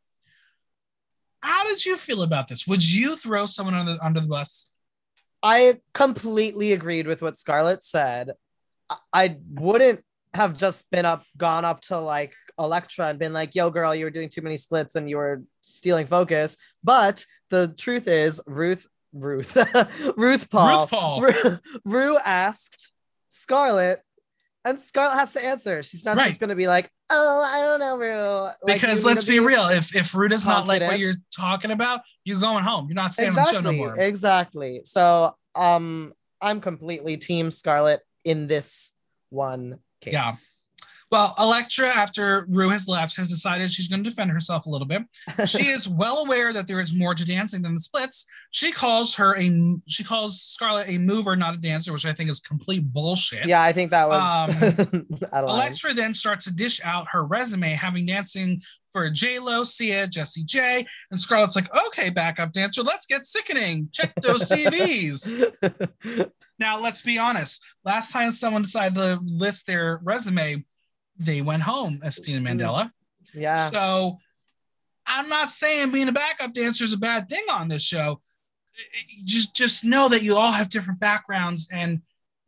[1.41, 2.65] How did you feel about this?
[2.65, 4.69] Would you throw someone under, under the bus?
[5.43, 8.31] I completely agreed with what Scarlett said.
[9.13, 10.03] I wouldn't
[10.35, 14.05] have just been up, gone up to like Elektra and been like, yo, girl, you
[14.05, 16.55] were doing too many splits and you were stealing focus.
[16.83, 19.55] But the truth is, Ruth, Ruth,
[20.17, 21.21] Ruth Paul, Ruth Paul.
[21.21, 22.91] Ru, Ru asked
[23.29, 24.01] Scarlett,
[24.63, 25.83] and Scarlett has to answer.
[25.83, 26.27] She's not Right.
[26.27, 28.49] just going to be like, oh, I don't know, Ru.
[28.67, 31.71] Like, because let's to be real, if if Rude is not like what you're talking
[31.71, 32.87] about, you're going home.
[32.87, 33.95] You're not staying on the show no exactly more.
[33.97, 38.91] exactly so um i'm completely team scarlet in this
[39.29, 40.31] one case Yeah.
[41.11, 44.87] Well, Elektra, after Rue has left, has decided she's going to defend herself a little
[44.87, 45.03] bit.
[45.47, 48.25] She is well aware that there is more to dancing than the splits.
[48.49, 52.29] She calls her a she calls Scarlett a mover, not a dancer, which I think
[52.31, 53.45] is complete bullshit.
[53.45, 54.49] yeah i think that was
[54.91, 55.43] Um, line.
[55.43, 58.61] Elektra then starts to dish out her resume, having dancing
[58.95, 63.89] for J Lo, Sia, Jessie J, and Scarlett's like, "Okay, backup dancer, let's get sickening.
[63.91, 67.61] Check those CVs." Now, let's be honest.
[67.83, 70.63] Last time someone decided to list their resume,
[71.17, 72.61] they went home as Tina mm-hmm.
[72.61, 72.91] Mandela.
[73.33, 74.19] yeah So
[75.05, 78.21] I'm not saying being a backup dancer is a bad thing on this show.
[79.25, 82.01] Just just know that you all have different backgrounds and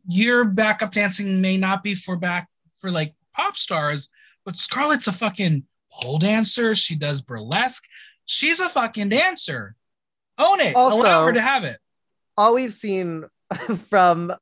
[0.07, 2.47] your backup dancing may not be for back
[2.79, 4.07] for like pop stars,
[4.45, 6.75] but Scarlett's a fucking pole dancer.
[6.75, 7.85] She does burlesque.
[8.25, 9.75] She's a fucking dancer.
[10.37, 10.75] Own it.
[10.75, 11.77] Also- Allow her to have it.
[12.37, 13.25] all we've seen
[13.89, 14.33] from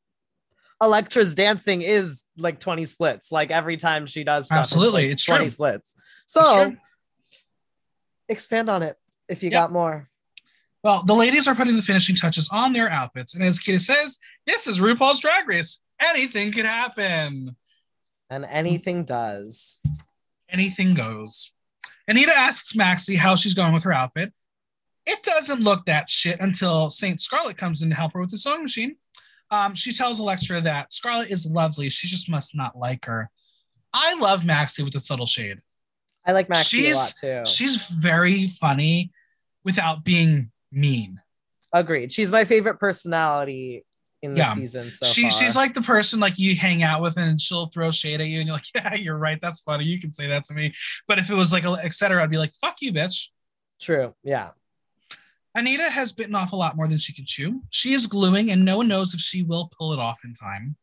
[0.81, 3.31] Electra's dancing is like 20 splits.
[3.31, 5.49] Like every time she does stuff, Absolutely, like it's 20 true.
[5.49, 5.95] splits.
[6.25, 6.75] So
[8.27, 8.97] expand on it
[9.29, 9.53] if you Yep.
[9.53, 10.09] got more.
[10.83, 13.33] Well, the ladies are putting the finishing touches on their outfits.
[13.33, 15.81] And as Kita says, this is RuPaul's Drag Race.
[15.99, 17.55] Anything could happen.
[18.29, 19.79] And anything does.
[20.49, 21.51] Anything goes.
[22.07, 24.33] Anita asks Maxie how she's going with her outfit.
[25.05, 28.37] It doesn't look that shit until Saint Scarlet comes in to help her with the
[28.37, 28.95] sewing machine.
[29.51, 31.89] Um, she tells Electra that Scarlet is lovely.
[31.89, 33.29] She just must not like her.
[33.93, 35.59] I love Maxie with a subtle shade.
[36.25, 37.43] I like Maxie a lot too.
[37.45, 39.11] She's very funny
[39.63, 41.21] without being mean.
[41.71, 42.11] Agreed.
[42.11, 43.85] She's my favorite personality
[44.25, 44.53] in the Yeah.
[44.55, 47.91] season so she, she's like the person like you hang out with and she'll throw
[47.91, 49.39] shade at you and you're like, yeah, you're right.
[49.41, 49.85] That's funny.
[49.85, 50.73] You can say that to me.
[51.07, 53.29] But if it was like, etc., I'd be like, fuck you, bitch.
[53.79, 54.13] true.
[54.23, 54.49] Yeah.
[55.55, 57.61] Anita has bitten off a lot more than she can chew.
[57.69, 60.75] She is gluing and no one knows if she will pull it off in time.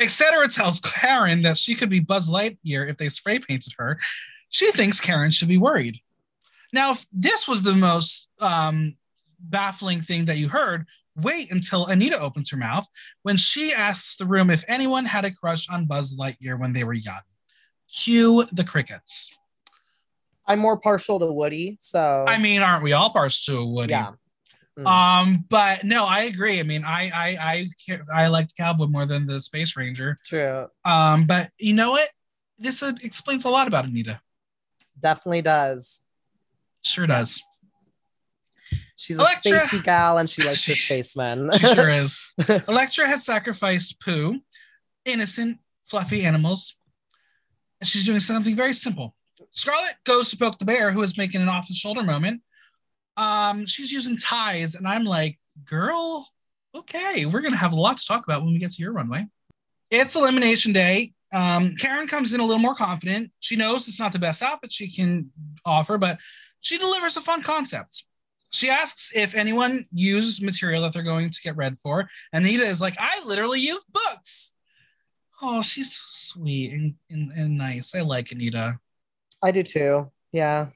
[0.00, 0.48] Etc.
[0.48, 4.00] tells Karen that she could be Buzz Lightyear if they spray painted her.
[4.48, 6.00] She thinks Karen should be worried.
[6.72, 8.96] Now, if this was the most um,
[9.38, 10.86] baffling thing that you heard,
[11.16, 12.86] wait until Anita opens her mouth
[13.22, 16.84] when she asks the room if anyone had a crush on Buzz Lightyear when they
[16.84, 17.20] were young.
[17.92, 19.32] Cue the crickets.
[20.46, 21.78] I'm more partial to Woody.
[21.80, 23.92] So I mean, aren't we all partial to Woody?
[23.92, 24.12] yeah.
[24.78, 24.86] Mm.
[24.86, 26.58] Um, but no, I agree.
[26.58, 30.18] I mean, I I I I like the cowboy more than the space ranger.
[30.24, 30.66] True.
[30.84, 32.08] Um, but you know what?
[32.58, 34.20] This uh, explains a lot about Anita.
[34.98, 36.02] Definitely does.
[36.82, 37.40] Sure does.
[39.04, 41.50] She's a Electra- spacey gal and she likes her spacemen.
[41.52, 42.32] She sure is.
[42.66, 44.40] Electra has sacrificed Pooh,
[45.04, 46.74] innocent, fluffy animals,
[47.82, 49.14] and she's doing something very simple.
[49.50, 52.40] Scarlet goes to poke the bear, who is making an off the shoulder moment.
[53.18, 56.26] Um, she's using ties, and I'm like, girl,
[56.74, 59.26] okay, we're gonna have a lot to talk about when we get to your runway.
[59.90, 61.12] It's elimination day.
[61.30, 63.32] Um, Karen comes in a little more confident.
[63.40, 65.30] She knows it's not the best outfit she can
[65.66, 66.18] offer, but
[66.60, 68.04] she delivers a fun concept.
[68.54, 72.08] She asks if anyone used material that they're going to get read for.
[72.32, 74.54] Anita is like, I literally use books.
[75.42, 77.96] Oh, she's so sweet and, and, and nice.
[77.96, 78.78] I like Anita.
[79.42, 80.12] I do too.
[80.30, 80.68] Yeah.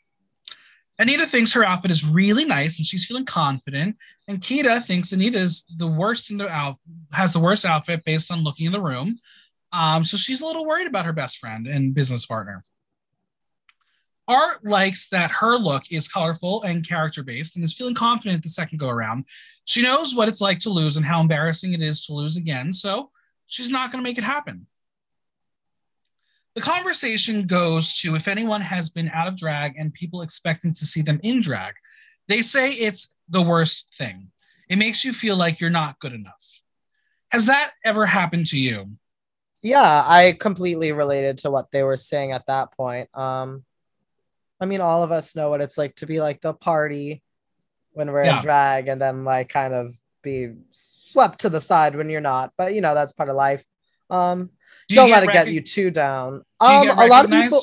[0.98, 3.96] Anita thinks her outfit is really nice and she's feeling confident.
[4.26, 6.78] And Kita thinks Anita is the worst in the out
[7.12, 9.20] has the worst outfit based on looking in the room.
[9.72, 12.64] Um, so she's a little worried about her best friend and business partner.
[14.28, 18.50] Art likes that her look is colorful and character based and is feeling confident the
[18.50, 19.24] second go around.
[19.64, 22.72] She knows what it's like to lose and how embarrassing it is to lose again,
[22.72, 23.10] so
[23.46, 24.66] she's not going to make it happen.
[26.54, 30.86] The conversation goes to if anyone has been out of drag and people expecting to
[30.86, 31.74] see them in drag.
[32.26, 34.30] They say it's the worst thing.
[34.68, 36.60] It makes you feel like you're not good enough.
[37.30, 38.90] Has that ever happened to you?
[39.62, 43.08] Yeah, I completely related to what they were saying at that point.
[43.14, 43.64] Um,
[44.60, 47.22] I mean, all of us know what it's like to be like the party
[47.92, 48.38] when we're Yeah.
[48.38, 52.52] in drag and then like kind of be swept to the side when you're not.
[52.58, 53.64] But you know, that's part of life.
[54.10, 54.50] Um,
[54.88, 56.42] Do don't let it get you too down.
[56.60, 57.62] do Um, a lot of people?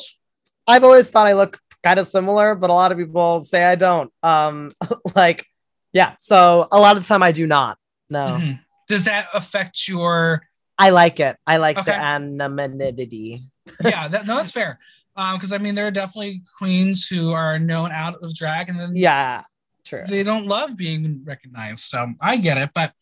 [0.67, 3.75] I've always thought I look kind of similar, but a lot of people say I
[3.75, 4.11] don't.
[4.23, 4.71] Um,
[5.15, 5.45] like,
[5.93, 6.15] yeah.
[6.19, 7.77] So a lot of the time I do not.
[8.09, 8.59] No, Mhm.
[8.87, 10.43] Does that affect your
[10.77, 11.37] I like it.
[11.47, 11.91] I like Okay.
[11.91, 13.43] the anonymity.
[13.83, 14.79] yeah, that, no, that's fair.
[15.15, 18.79] Um, because I mean, there are definitely queens who are known out of drag, and
[18.79, 19.43] then Yeah,
[19.85, 20.03] true.
[20.07, 21.79] they don't love being recognized.
[21.79, 22.93] So I get it, but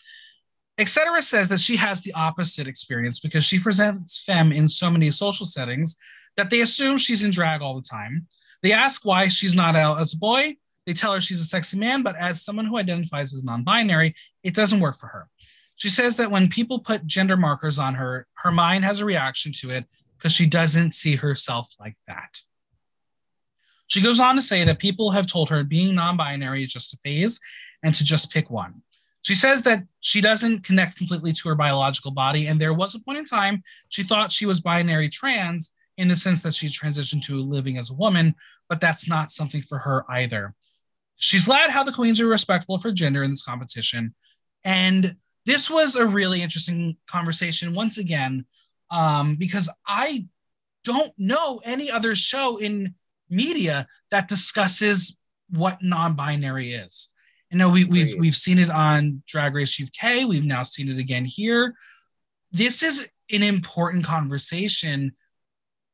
[0.78, 1.22] etc.
[1.22, 5.46] says that she has the opposite experience because she presents femme in so many social
[5.46, 5.96] settings
[6.38, 8.28] that they assume she's in drag all the time.
[8.62, 10.56] They ask why she's not out as a boy.
[10.86, 14.54] They tell her she's a sexy man, but as someone who identifies as non-binary, it
[14.54, 15.30] doesn't work for her.
[15.76, 19.52] She says that when people put gender markers on her, her mind has a reaction
[19.60, 19.86] to it
[20.24, 22.40] because she doesn't see herself like that.
[23.88, 26.94] She goes on to say that people have told her being non binary is just
[26.94, 27.42] a phase
[27.84, 28.84] and to just pick one.
[29.24, 32.48] She says that she doesn't connect completely to her biological body.
[32.48, 36.16] And there was a point in time she thought she was binary trans in the
[36.16, 38.34] sense that she transitioned to living as a woman,
[38.70, 40.56] but that's not something for her either.
[41.18, 44.16] She's glad how the queens are respectful of her gender in this competition.
[44.64, 48.46] And this was a really interesting conversation once again,
[48.94, 50.28] um, because I
[50.84, 52.94] don't know any other show in
[53.30, 55.18] media that discusses
[55.50, 57.10] what non-binary is.
[57.50, 60.28] You know, we, we've we've seen it on Drag Race UK.
[60.28, 61.76] We've now seen it again here.
[62.52, 65.14] This is an important conversation.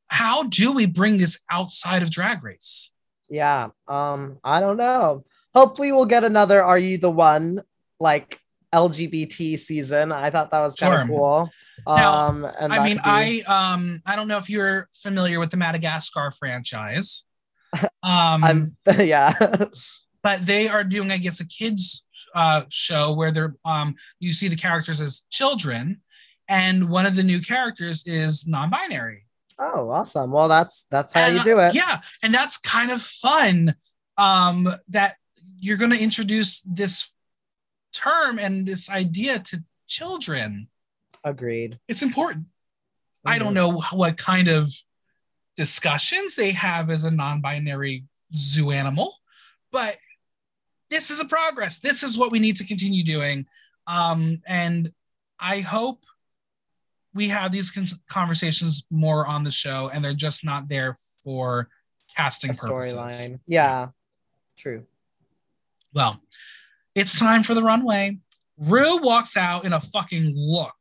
[0.08, 2.92] How do we bring this outside of Drag Race?
[3.28, 3.68] Yeah.
[3.88, 5.24] Um, I don't know.
[5.54, 7.62] Hopefully we'll get another Are You the One
[7.98, 8.40] like
[8.74, 10.12] LGBT season.
[10.12, 11.00] I thought that was kind Sure.
[11.02, 11.50] of cool.
[11.86, 15.50] Now, Um and I mean, be- I um I don't know if you're familiar with
[15.50, 17.24] the Madagascar franchise.
[18.02, 19.32] Um, I'm yeah.
[20.22, 22.04] but they are doing, I guess, a kids
[22.34, 26.00] uh, show where they're um, you see the characters as children,
[26.48, 29.26] and one of the new characters is non-binary.
[29.58, 30.32] oh, awesome.
[30.32, 31.74] Well, that's that's how And, you do uh, it.
[31.74, 33.74] Yeah, and that's kind of fun.
[34.16, 35.16] Um, that
[35.58, 37.12] you're going to introduce this
[37.92, 40.68] term and this idea to children.
[41.24, 41.78] Agreed.
[41.88, 42.46] It's important.
[43.26, 44.72] I don't know what kind of
[45.56, 49.14] discussions they have as a non-binary zoo animal,
[49.70, 49.98] but
[50.88, 51.80] this is a progress.
[51.80, 53.46] This is what we need to continue doing.
[53.86, 54.92] Um, and
[55.38, 56.04] I hope
[57.12, 57.72] we have these
[58.08, 61.68] conversations more on the show and they're just not there for
[62.16, 63.40] casting storyline.
[63.46, 63.88] Yeah.
[64.56, 64.84] True.
[65.92, 66.20] Well,
[66.94, 68.18] it's time for the runway.
[68.58, 70.74] Rue walks out in a fucking look.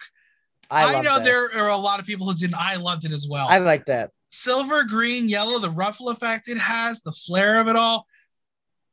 [0.70, 1.54] I, I, know this.
[1.54, 2.56] there are a lot of people who didn't.
[2.56, 3.48] I loved it as well.
[3.50, 4.12] I liked it.
[4.32, 8.06] silver, green, yellow, the ruffle effect it has, the flair of it all.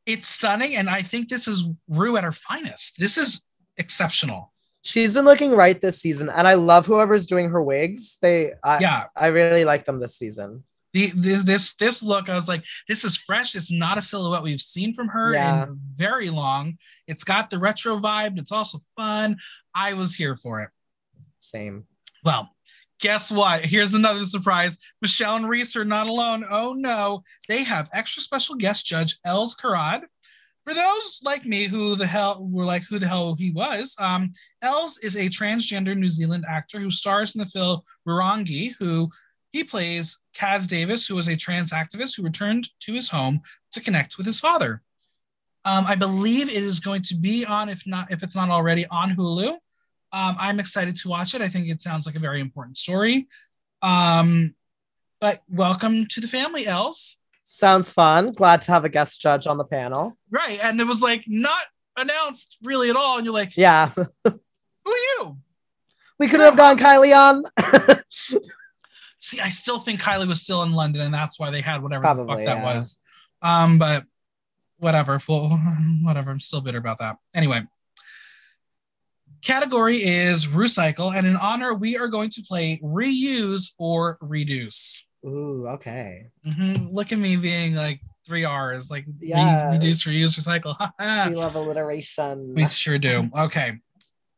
[0.06, 0.76] It's stunning.
[0.76, 2.98] And I think this is Rue at her finest.
[2.98, 3.44] This is
[3.76, 4.52] exceptional.
[4.82, 8.18] She's been looking right this season, and I love whoever's doing her wigs.
[8.22, 9.04] They, I, Yeah.
[9.16, 10.62] I really like them this season.
[11.04, 13.54] The, this this look, I was like, this is fresh.
[13.54, 15.64] It's not a silhouette we've seen from her Yeah.
[15.64, 16.78] in very long.
[17.06, 18.38] It's got the retro vibe.
[18.38, 19.36] It's also fun.
[19.74, 20.70] I was here for it.
[21.38, 21.84] Same.
[22.24, 22.48] Well,
[23.00, 23.66] guess what?
[23.66, 24.78] Here's another surprise.
[25.02, 26.44] Michelle and Rhys are not alone.
[26.48, 30.02] Oh no, they have extra special guest judge Elz Carrad.
[30.64, 34.32] For those like me who the hell were like who the hell he was, um,
[34.64, 39.10] Elz is a transgender New Zealand actor who stars in the film Rurangi, who
[39.52, 43.40] he plays Caz Davis, who is a trans activist who returned to his home
[43.72, 44.82] to connect with his father.
[45.64, 48.86] Um, I believe it is going to be on, if not, if it's not already
[48.86, 49.48] on Hulu.
[50.12, 51.40] Um, I'm excited to watch it.
[51.42, 53.26] I think it sounds like a very important story.
[53.82, 54.54] Um,
[55.20, 57.16] but welcome to the family, Elz.
[57.42, 58.32] Sounds fun.
[58.32, 60.16] Glad to have a guest judge on the panel.
[60.30, 60.58] Right.
[60.62, 61.62] And it was like not
[61.96, 63.16] announced really at all.
[63.16, 63.90] And you're like, Yeah.
[64.24, 64.30] who
[64.86, 65.38] are you?
[66.18, 67.44] We could have gone Kylie on.
[69.26, 72.02] See, I still think Kylie was still in London, and that's why they had whatever
[72.02, 72.76] the Probably, fuck that yeah.
[72.76, 73.00] was.
[73.42, 74.04] Um, but
[74.78, 75.20] whatever.
[75.28, 75.48] Well,
[76.02, 76.30] whatever.
[76.30, 77.16] I'm still bitter about that.
[77.34, 77.62] Anyway.
[79.42, 85.04] Category is recycle, and in honor, we are going to play reuse or reduce.
[85.24, 86.28] Ooh, okay.
[86.46, 86.92] Mhm.
[86.92, 90.74] Look at me being like three R's, like re- reduce, reuse, recycle.
[91.30, 92.54] We love alliteration.
[92.54, 93.28] we sure do.
[93.36, 93.72] Okay,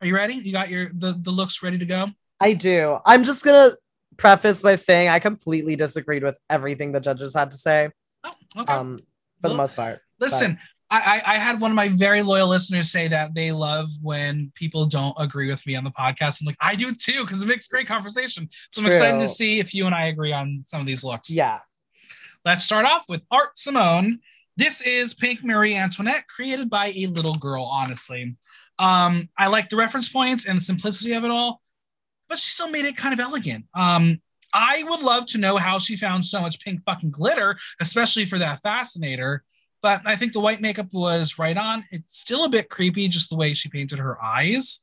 [0.01, 0.35] are you ready?
[0.35, 2.09] You got your the the looks ready to go?
[2.41, 2.99] I do.
[3.07, 3.71] I'm just gonna
[4.19, 7.89] preface by saying I completely disagreed with everything the judges had to say.
[8.27, 8.73] Oh, okay.
[8.73, 8.99] Um,
[9.41, 10.01] for the most part.
[10.21, 10.59] Listen,
[10.91, 14.53] I, I I had one of my very loyal listeners say that they love when
[14.55, 16.41] people don't agree with me on the podcast.
[16.41, 18.49] And like I do too, because it makes great conversation.
[18.71, 21.31] So I'm excited to see if you and I agree on some of these looks.
[21.31, 21.61] Yeah.
[22.45, 24.21] Let's start off with Art Simone.
[24.57, 28.37] This is Pink Marie Antoinette, created by a little girl, honestly.
[28.79, 31.61] Um, I like the reference points and the simplicity of it all,
[32.29, 33.65] but she still made it kind of elegant.
[33.75, 34.21] Um,
[34.53, 38.39] I would love to know how she found so much pink fucking glitter, especially for
[38.39, 39.45] that fascinator.
[39.83, 41.85] But I think the white makeup was right on.
[41.91, 44.81] It's still a bit creepy, just the way she painted her eyes.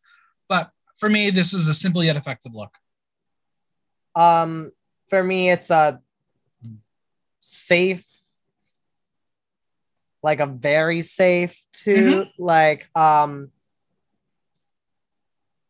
[0.47, 2.73] But for me, this is a simple yet effective look.
[4.15, 4.71] Um,
[5.09, 5.99] for me, it's a
[7.41, 8.05] safe,
[10.23, 12.25] like a very safe too.
[12.37, 13.51] Like, um,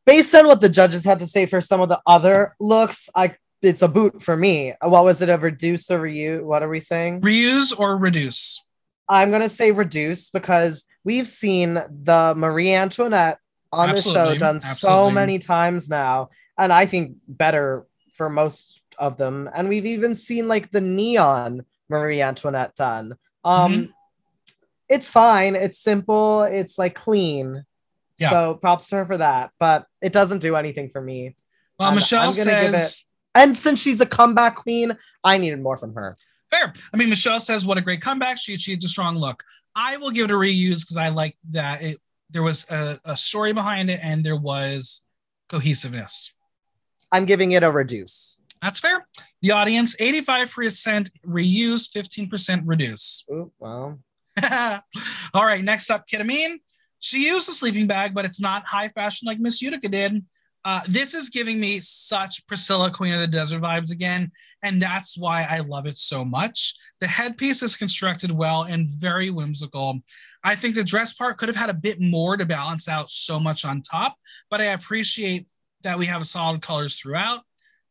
[0.06, 3.36] based on what the judges had to say for some of the other looks, I
[3.62, 4.74] it's a boot for me.
[4.82, 5.30] What was it?
[5.30, 6.44] A reduce or reuse?
[6.44, 7.22] What are we saying?
[7.22, 8.64] Reuse or reduce?
[9.10, 13.40] I'm gonna say reduce because we've seen the Marie Antoinette
[13.72, 19.18] on the show done so many times now, and I think better for most of
[19.18, 19.50] them.
[19.54, 23.16] And we've even seen like the neon Marie Antoinette done.
[23.44, 23.92] Um, Mm-hmm.
[24.90, 25.56] it's fine.
[25.56, 26.44] It's simple.
[26.44, 27.66] It's like clean.
[28.18, 28.30] Yeah.
[28.30, 31.36] So props to her for that, but it doesn't do anything for me.
[31.80, 33.06] Well, I'm- Michelle I'm gonna give says.
[33.34, 36.18] And since she's a comeback queen, I needed more from her.
[36.50, 36.74] Fair.
[36.94, 38.38] I mean, Michelle says, "What a great comeback!
[38.38, 39.44] She achieved a strong look."
[39.76, 41.98] I will give it a reuse because I like that it.
[42.30, 45.04] There was a, a story behind it, and there was
[45.50, 46.34] cohesiveness.
[47.12, 48.40] I'm giving it a reduce.
[48.62, 49.06] That's fair.
[49.42, 53.26] The audience: eighty-five percent reuse, fifteen percent reduce.
[53.30, 54.00] Ooh, well,
[55.34, 55.64] All right.
[55.64, 56.60] Next up, Kita Mean.
[57.06, 60.26] She used a sleeping bag, but it's not high fashion like Miss Utica did.
[60.64, 64.32] Uh, this is giving me such Priscilla Queen of the Desert vibes again,
[64.64, 66.74] and that's why I love it so much.
[67.02, 70.00] The headpiece is constructed well and very whimsical.
[70.44, 73.40] I think the dress part could have had a bit more to balance out so
[73.40, 74.16] much on top,
[74.50, 75.46] but I appreciate
[75.84, 77.42] that we have solid colors throughout.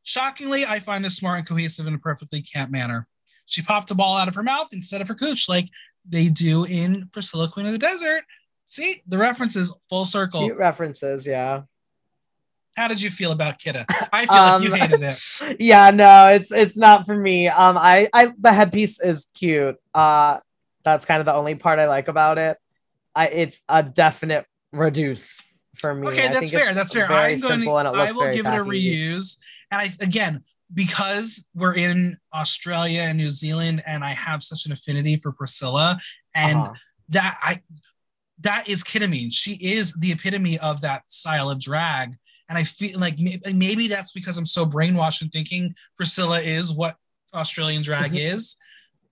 [0.03, 3.07] Shockingly, I find this smart and cohesive in a perfectly camp manner.
[3.47, 5.69] She popped a ball out of her mouth instead of her cooch, like
[6.05, 8.25] they do in Priscilla Queen of the Desert.
[8.67, 10.43] See, the references full circle.
[10.43, 11.63] cute references, yeah.
[12.77, 13.85] How did you feel about Kita?
[14.13, 15.61] I feel like you Um, hated it.
[15.61, 17.47] yeah, no, it's it's not for me.
[17.47, 19.77] Um, I I the headpiece is cute.
[19.95, 20.41] Uh,
[20.85, 22.59] that's kind of the only part I like about it.
[23.15, 25.47] I it's a definite reduce
[25.77, 26.09] for me.
[26.09, 26.75] Okay, I that's fair.
[26.75, 27.07] That's fair.
[27.07, 27.93] Very I'm going simple and to.
[27.93, 29.37] it I looks will give it a reuse.
[29.71, 30.43] And I again
[30.73, 36.01] because we're in Australia and New Zealand, and I have such an affinity for Priscilla,
[36.35, 36.73] and Uh-huh.
[37.11, 37.61] that I
[38.41, 39.31] that is Kita Mean.
[39.31, 42.17] She is the epitome of that style of drag.
[42.49, 46.97] And I feel like maybe that's because I'm so brainwashed and thinking Priscilla is what
[47.33, 48.35] Australian drag Mhm.
[48.35, 48.57] is.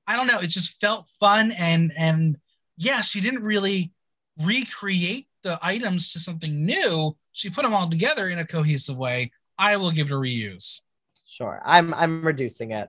[0.07, 0.41] I don't know.
[0.41, 2.37] It just felt fun and and
[2.77, 3.93] yeah, she didn't really
[4.39, 7.17] recreate the items to something new.
[7.33, 9.31] She put them all together in a cohesive way.
[9.59, 10.81] I will give it a reuse.
[11.25, 12.89] Sure, I'm I'm reducing it.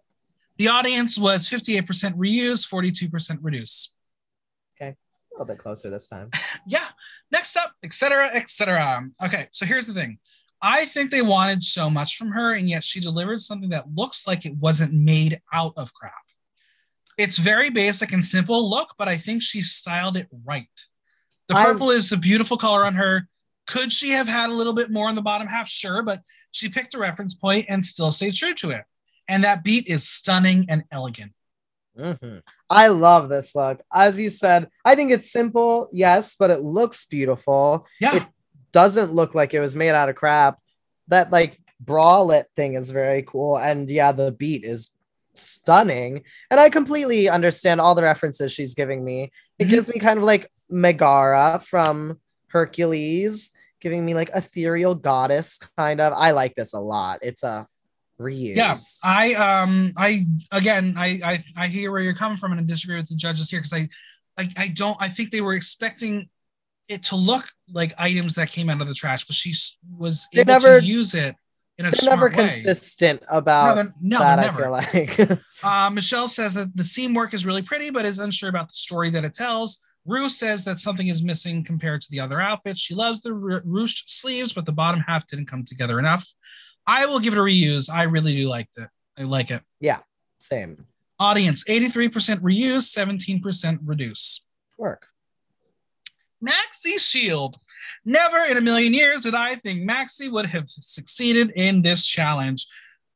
[0.58, 3.94] The audience was 58% reuse, 42% reduce.
[5.36, 6.30] A little bit closer this time.
[6.68, 6.88] yeah
[7.32, 10.20] next up etc etc okay so here's the thing.
[10.62, 14.26] I think they wanted so much from her and yet she delivered something that looks
[14.26, 16.14] like it wasn't made out of crap.
[17.18, 20.70] It's very basic and simple look but i think she styled it right.
[21.48, 23.28] The I'm- purple is a beautiful color on her.
[23.66, 25.68] Could she have had a little bit more in the bottom half?
[25.68, 26.22] Sure but
[26.52, 28.84] she picked a reference point and still stayed true to it.
[29.28, 31.34] And that beat is stunning and elegant
[31.98, 32.42] Mhm.
[32.70, 33.82] I love this look.
[33.94, 37.86] As you said, I think it's simple, yes, but it looks beautiful.
[38.00, 38.28] yeah It-
[38.72, 40.58] Doesn't look like it was made out of crap.
[41.10, 44.90] That like bralette thing is very cool, and yeah, the beat is
[45.36, 46.24] stunning.
[46.50, 49.32] And I completely understand all the references she's giving me.
[49.60, 49.70] It Mhm.
[49.70, 56.14] gives me kind of like Megara from Hercules, giving me like ethereal goddess kind of.
[56.14, 57.20] I like this a lot.
[57.22, 57.68] It's a
[58.24, 58.56] reuse.
[58.56, 62.64] Yeah, I um I again I I, I hear where you're coming from and I
[62.64, 63.90] disagree with the judges here because I,
[64.38, 66.30] I I don't I think they were expecting
[66.88, 69.54] it to look like items that came out of the trash, but she
[69.98, 71.36] was They able never- to use it
[71.78, 72.50] in a They're smart never way.
[72.50, 74.40] consistent No, about they're, no, that.
[74.40, 75.40] I feel like.
[75.64, 78.74] Uh, Michelle says that the seam work is really pretty, but is unsure about the
[78.76, 79.80] story that it tells.
[80.06, 82.82] Rue says that something is missing compared to the other outfits.
[82.82, 86.28] She loves the ru- ruched sleeves, but the bottom half didn't come together enough.
[86.86, 87.90] I will give it a reuse.
[87.90, 88.90] I really do like it.
[89.18, 89.62] I like it.
[89.80, 90.00] Yeah,
[90.38, 90.86] same
[91.20, 94.44] Audience 83% reuse, 17% reduce.
[94.78, 95.08] work.
[96.44, 97.58] Maxi Shield.
[98.04, 102.68] Never in a million years did I think Maxi would have succeeded in this challenge.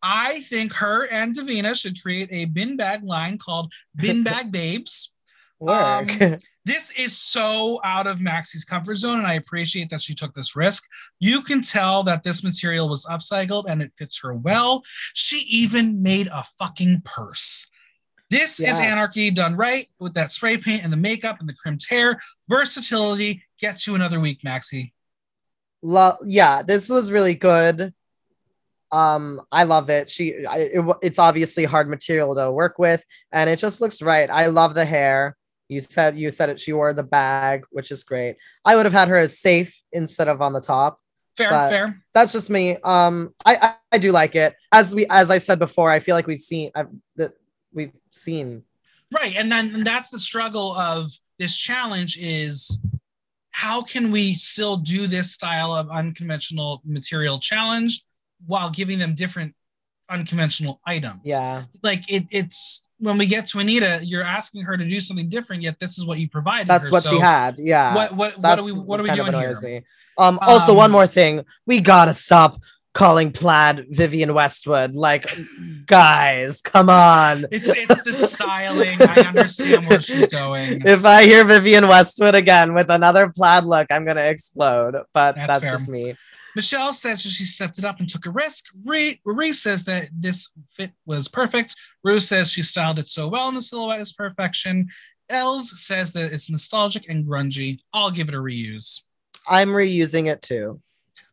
[0.02, 5.14] I think her and Davina should create a bin bag line called Bin Bag Babes.
[5.60, 6.22] Work.
[6.22, 10.34] Um, This is so out of Maxi's comfort zone, and I appreciate that she took
[10.34, 10.84] this risk.
[11.18, 14.84] You can tell that this material was upcycled and it fits her well.
[15.14, 17.70] She even made a fucking purse.
[18.30, 21.90] This is anarchy done right with that spray paint and the makeup and the crimped
[21.90, 22.20] hair.
[22.50, 24.92] Versatility gets you another week, Maxi.
[25.82, 27.94] Lo- yeah, this was really good.
[28.92, 30.10] Um, I love it.
[30.10, 34.30] She, I, it, it's obviously hard material to work with, and it just looks right.
[34.30, 35.38] I love the hair.
[35.70, 36.60] You said you said it.
[36.60, 38.38] She wore the bag, which is great.
[38.64, 41.00] I would have had her as safe instead of on the top.
[41.36, 42.04] Fair, fair.
[42.14, 42.78] That's just me.
[42.84, 44.56] Um, I, I I do like it.
[44.72, 47.34] As we as I said before, I feel like we've seen I've, that
[47.74, 48.64] we've seen.
[49.12, 49.36] Right.
[49.36, 52.80] And then and that's the struggle of this challenge is
[53.52, 58.04] how can we still do this style of unconventional material challenge
[58.46, 59.56] while giving them different
[60.10, 61.22] unconventional items?
[61.24, 65.30] Yeah, Like it, it's when we get to Anita, you're asking her to do something
[65.30, 66.68] different, yet this is what you provided.
[66.68, 66.92] that's her.
[66.92, 67.60] what So she had.
[67.60, 69.54] Yeah, What what what that's are we what are we doing here?
[69.62, 69.82] me.
[70.18, 72.60] Um, also, one Um, more thing, we gotta stop
[72.94, 74.96] calling plaid Vivienne Westwood.
[74.96, 75.28] Like,
[75.86, 77.46] guys, come on.
[77.52, 79.00] It's it's the styling.
[79.02, 80.82] I understand where she's going.
[80.88, 84.96] If I hear Vivienne Westwood again with another plaid look, I'm gonna explode.
[85.14, 86.16] But That's that's, just me.
[86.58, 88.66] Michelle says she stepped it up and took a risk.
[88.84, 91.76] Ree, Ree says that this fit was perfect.
[92.04, 94.90] Rue says she styled it so well and the silhouette is perfection.
[95.30, 97.78] Elz says that it's nostalgic and grungy.
[97.94, 99.02] I'll give it a reuse.
[99.48, 100.82] I'm reusing it too.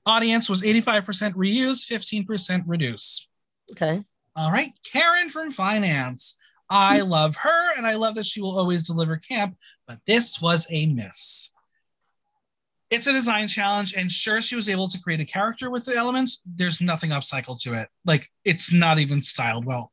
[0.05, 3.27] Audience was 85% reuse, 15% reduce.
[3.71, 4.05] Okay.
[4.37, 6.35] All right, Karen from finance.
[6.69, 9.57] I love her and I love that she will always deliver camp,
[9.89, 11.51] but this was a miss.
[12.95, 15.97] It's a design challenge, and sure, she was able to create a character with the
[15.97, 16.41] elements.
[16.47, 17.89] There's nothing upcycled to it.
[18.07, 19.91] Like, it's not even styled well.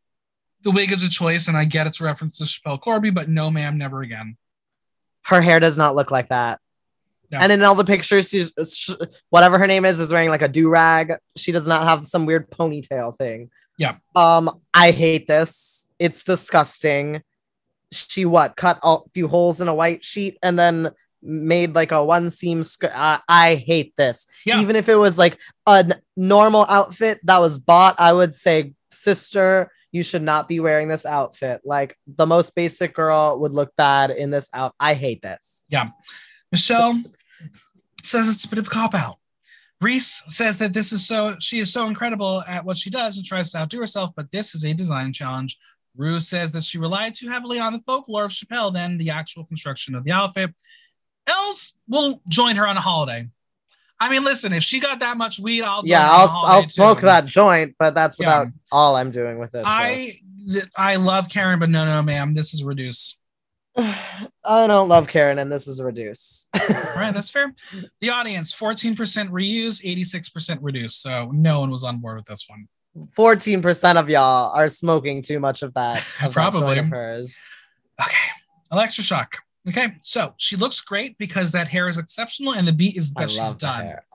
[0.62, 3.28] The wig is a choice, and I get it's a reference to Schapelle Corby, but
[3.28, 4.38] no, ma'am, never again.
[5.24, 6.60] Her hair does not look like that.
[7.32, 7.40] No.
[7.40, 8.92] And in all the pictures, she's sh-
[9.32, 11.16] whatever her name is is wearing like a do rag.
[11.36, 13.50] She does not have some weird ponytail thing.
[13.80, 13.96] Yeah.
[14.16, 15.90] Um, I hate this.
[15.98, 17.24] It's disgusting.
[17.92, 20.92] She what cut a few holes in a white sheet and then
[21.22, 22.92] made like a one seam skirt.
[22.96, 24.28] I, I hate this.
[24.46, 24.60] Yeah.
[24.60, 28.74] Even if it was like a n- normal outfit that was bought, I would say,
[28.90, 31.62] sister, you should not be wearing this outfit.
[31.66, 34.74] Like the most basic girl would look bad in this out.
[34.80, 35.66] I hate this.
[35.70, 35.90] Yeah.
[36.52, 37.02] Michelle
[38.04, 39.18] says it's a bit of a cop out.
[39.82, 43.26] Rhys says that this is so she is so incredible at what she does and
[43.26, 45.58] tries to outdo herself, but this is a design challenge.
[45.96, 49.44] Rue says that she relied too heavily on the folklore of Schapelle than the actual
[49.46, 50.54] construction of the outfit.
[51.32, 53.28] Elz will join her on a holiday.
[54.00, 56.46] I mean, listen, if she got that much weed, I'll yeah, her on a I'll
[56.58, 57.06] I'll smoke too.
[57.06, 58.26] that joint, but that's Yeah.
[58.42, 59.64] about all I'm doing with this.
[59.64, 59.70] so.
[59.70, 60.18] I
[60.76, 63.18] I love Karen, but no, no, ma'am, this is reduce.
[63.78, 66.48] I don't love Karen, and this is reduce.
[66.60, 67.54] All right, that's fair.
[68.02, 68.96] The audience, 14%
[69.30, 70.96] reuse, 86% reduce.
[70.96, 72.68] So no one was on board with this one.
[73.14, 76.00] Fourteen percent of y'all are smoking too much of that.
[76.00, 76.62] Of that Probably.
[76.76, 77.38] joint of hers.
[78.02, 78.18] Okay,
[78.70, 79.38] Elektra Shock.
[79.68, 83.22] Okay, so she looks great because that hair is exceptional and the beat is I
[83.22, 83.86] that she's done.
[83.86, 84.06] hair.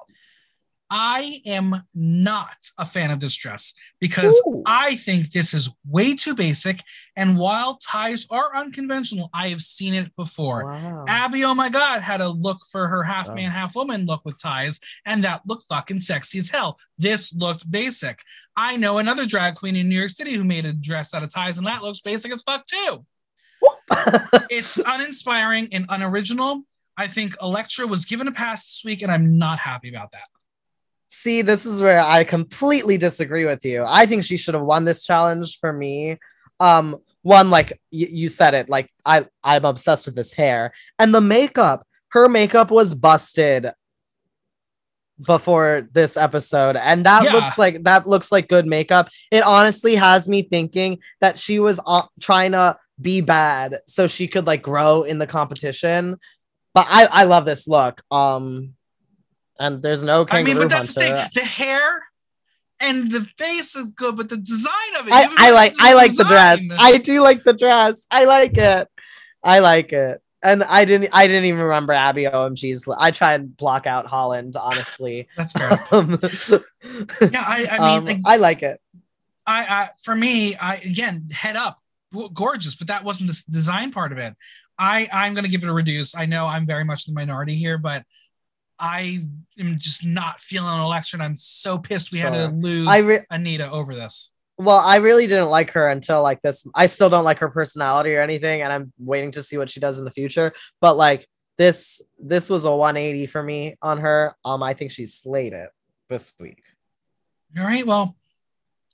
[0.89, 4.63] I am not a fan of this dress because Ooh.
[4.67, 6.81] I think this is way too basic.
[7.17, 10.67] And while ties are unconventional, I have seen it before.
[10.67, 11.05] Wow.
[11.09, 14.41] Abby, oh my God, had a look for her half man, half woman look with
[14.41, 16.79] ties, and that looked fucking sexy as hell.
[16.99, 18.21] This looked basic.
[18.57, 21.33] I know another drag queen in New York City who made a dress out of
[21.33, 23.05] ties, and that looks basic as fuck too.
[24.51, 26.63] It's uninspiring and unoriginal.
[26.97, 30.25] I think Elektra was given a pass this week, and I'm not happy about that.
[31.09, 33.85] See, this is where I completely disagree with you.
[33.87, 36.19] I think she should have won this challenge for me.
[36.59, 41.15] Um, one, like y- you said it, like I I'm obsessed with this hair and
[41.15, 41.87] the makeup.
[42.09, 43.71] Her makeup was busted
[45.25, 47.33] before this episode, and that Yeah.
[47.33, 49.09] looks like that looks like good makeup.
[49.31, 54.29] It honestly has me thinking that she was uh, trying to be bad so she
[54.29, 56.19] could like grow in the competition.
[56.75, 58.03] But I I love this look.
[58.11, 58.75] Um,
[59.59, 61.17] and there's no I kangaroo mean, but that's the hunter.
[61.23, 61.31] thing.
[61.35, 62.03] The hair
[62.81, 65.13] and the face is good, but the design of it.
[65.15, 66.61] I, I like I like the dress.
[66.79, 68.07] I do like the dress.
[68.11, 68.89] I like it.
[69.43, 70.21] I like it.
[70.43, 72.87] And I didn't I didn't even remember Abby OMG's.
[72.99, 75.29] I tried and block out Holland, honestly.
[75.37, 75.81] That's fair.
[75.91, 78.81] um, Yeah, I, I mean, um, like, I like it.
[79.47, 81.81] I, I for me, I again head up,
[82.33, 84.35] gorgeous, but that wasn't the design part of it.
[84.79, 86.15] I I'm gonna give it a reduce.
[86.15, 88.05] I know I'm very much the minority here, but
[88.79, 89.25] I
[89.59, 93.25] am just not feeling Alexa, and I'm so pissed we had to lose I re-
[93.31, 94.33] Anita over this.
[94.59, 96.67] well, I really didn't like her until like this.
[96.75, 99.81] I still don't like her personality or anything, and I'm waiting to see what she
[99.81, 100.53] does in the future.
[100.81, 104.35] But like this, this was a 180 for me on her.
[104.45, 105.71] Um, I think she's slayed it
[106.09, 106.63] this week.
[107.59, 107.87] All right.
[107.87, 108.15] Well,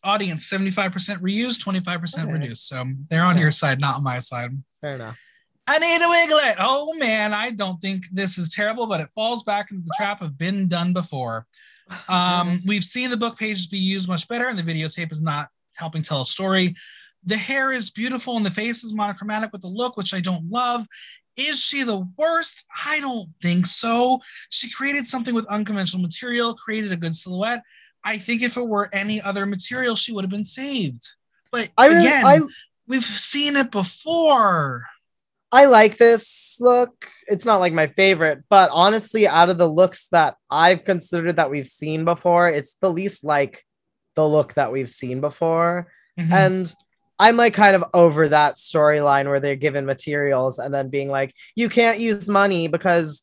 [0.04, 2.32] audience 75% reused, 25% Okay.
[2.32, 2.66] reduced.
[2.68, 3.42] So they're on Yeah.
[3.42, 4.50] your side, not on my side.
[4.80, 5.18] Fair enough.
[5.66, 6.56] Anita Wigl'it.
[6.58, 10.20] Oh man, I don't think this is terrible, but it falls back into the trap
[10.20, 11.46] of been done before.
[12.08, 15.48] Um, we've seen the book pages be used much better, and the videotape is not
[15.74, 16.74] helping tell a story.
[17.24, 20.48] The hair is beautiful, and the face is monochromatic with the look, which I don't
[20.50, 20.86] love.
[21.36, 22.64] Is she the worst?
[22.86, 24.20] I don't think so.
[24.48, 27.62] She created something with unconventional material, created a good silhouette.
[28.04, 31.06] I think if it were any other material, she would have been saved.
[31.50, 32.40] But I really, again, I
[32.86, 34.86] we've seen it before.
[35.52, 37.08] I like this look.
[37.26, 41.50] It's not like my favorite, but honestly, out of the looks that I've considered that
[41.50, 43.64] we've seen before, it's the least like
[44.16, 45.88] the look that we've seen before.
[46.18, 46.32] Mhm.
[46.32, 46.74] And
[47.18, 51.34] I'm like kind of over that storyline where they're given materials and then being like,
[51.54, 53.22] you can't use money because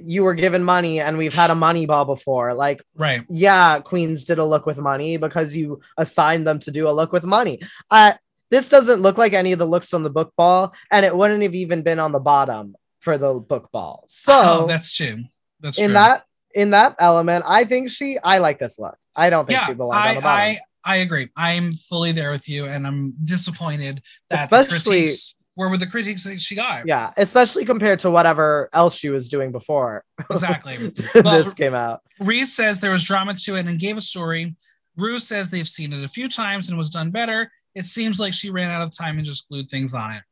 [0.00, 2.54] you were given money and we've had a money ball before.
[2.54, 3.24] Like, right.
[3.28, 7.12] yeah, queens did a look with money because you assigned them to do a look
[7.12, 7.60] with money.
[7.90, 8.12] Uh,
[8.50, 11.42] this doesn't look like any of the looks from the book ball, and it wouldn't
[11.42, 14.04] have even been on the bottom for the book ball.
[14.08, 15.24] So oh, that's true.
[15.60, 15.94] That's in true.
[15.94, 16.24] that
[16.54, 18.96] in that element, I think she I like this look.
[19.14, 20.40] I don't think yeah, she belongs I, on the bottom.
[20.40, 21.28] I I agree.
[21.36, 25.16] I'm fully there with you, and I'm disappointed that Especially- the
[25.68, 26.86] critiques were the critiques that she got.
[26.86, 30.92] yeah, especially compared to whatever else she was doing before Exactly.
[31.14, 32.00] Well, this came out.
[32.18, 34.54] Rhys says there was drama to it and gave a story.
[34.96, 37.50] Rue says they've seen it a few times and was done better.
[37.74, 40.22] It seems like she ran out of time and just glued things on it.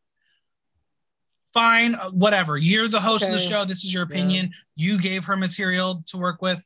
[1.54, 2.58] Fine, uh, whatever.
[2.58, 3.64] You're the host of the show.
[3.64, 4.14] This is your Yeah.
[4.14, 4.52] opinion.
[4.76, 6.62] You gave her material to work with.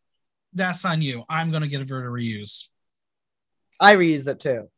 [0.55, 1.25] That's on you.
[1.29, 2.69] I'm going to give her to reuse.
[3.81, 4.69] I reuse it too.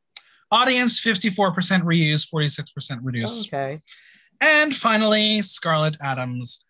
[0.55, 1.53] Audience 54%
[1.83, 3.49] reuse, 46% reduce.
[3.49, 3.81] Okay.
[4.41, 6.65] And finally, Scarlet Adams.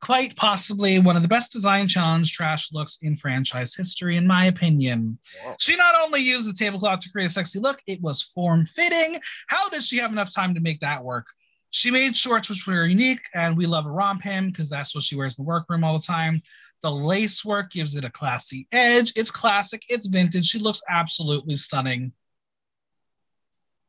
[0.00, 4.44] Quite possibly one of the best design challenge trash looks in franchise history, in my
[4.44, 5.18] opinion.
[5.58, 9.18] She not only used the tablecloth to create a sexy look, it was form fitting.
[9.48, 11.26] How did she have enough time to make that work?
[11.70, 15.02] She made shorts which were unique, and we love a romp hem because that's what
[15.02, 16.40] she wears in the workroom all the time.
[16.82, 19.12] The lace work gives it a classy edge.
[19.16, 20.46] It's classic, it's vintage.
[20.46, 22.12] She looks absolutely stunning.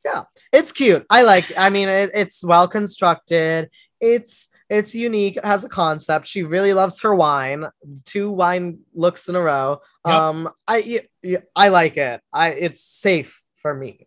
[0.04, 1.04] Yeah, it's cute.
[1.10, 1.52] I like.
[1.56, 3.70] I mean, it, it's well constructed.
[4.00, 5.36] It's it's unique.
[5.36, 6.26] It has a concept.
[6.26, 7.66] She really loves her wine.
[8.06, 9.80] Two wine looks in a row.
[10.06, 10.14] Yep.
[10.14, 12.22] Um, I like it.
[12.32, 14.06] I it's safe for me.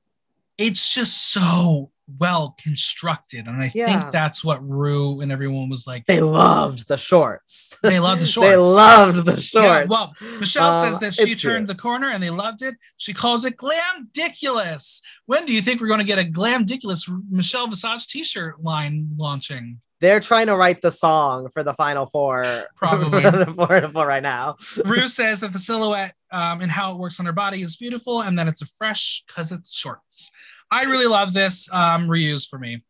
[0.57, 3.47] It's just so well constructed.
[3.47, 3.85] And I Yeah.
[4.01, 6.05] think that's what Rue and everyone was like.
[6.05, 7.77] They loved the shorts.
[7.81, 8.49] They loved the shorts.
[8.49, 9.89] they loved the Yeah, shorts.
[9.89, 11.77] well, Michelle Um, says that she turned cute.
[11.77, 12.75] the corner and they loved it.
[12.97, 15.01] She calls it glamdiculous.
[15.25, 19.79] When do you think we're going to get a glamdiculous Michelle Visage t-shirt line launching?
[20.03, 22.43] They're trying to write the song for the final four.
[22.75, 23.21] Probably.
[23.21, 24.57] to four right now.
[24.85, 28.21] Rue says that the silhouette um, and how it works on her body is beautiful
[28.21, 30.29] and that it's a fresh because it's shorts.
[30.69, 32.83] I really love this um, reuse for me.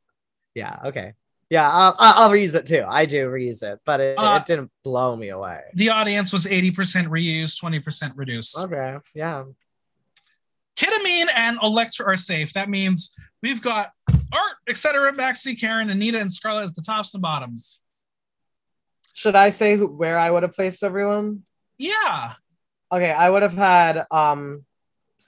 [0.56, 0.80] Yeah.
[0.86, 1.14] Okay.
[1.52, 1.70] Yeah.
[1.72, 2.84] I'll, I'll reuse it too.
[2.88, 5.60] I do reuse it, but it, Uh, it didn't blow me away.
[5.76, 6.74] The audience was 80%
[7.10, 8.60] reuse, 20% reduce.
[8.60, 8.98] Okay.
[9.14, 9.44] Yeah.
[10.76, 12.54] Kita Mean and Elektra are safe.
[12.54, 13.92] That means we've got
[14.34, 17.80] Art, etc., Maxi, Karen, Anita, and Scarlet as the tops and bottoms.
[19.14, 21.44] Should I say who, where I would have placed everyone?
[21.78, 22.34] Yeah.
[22.92, 24.66] Okay, I would have had um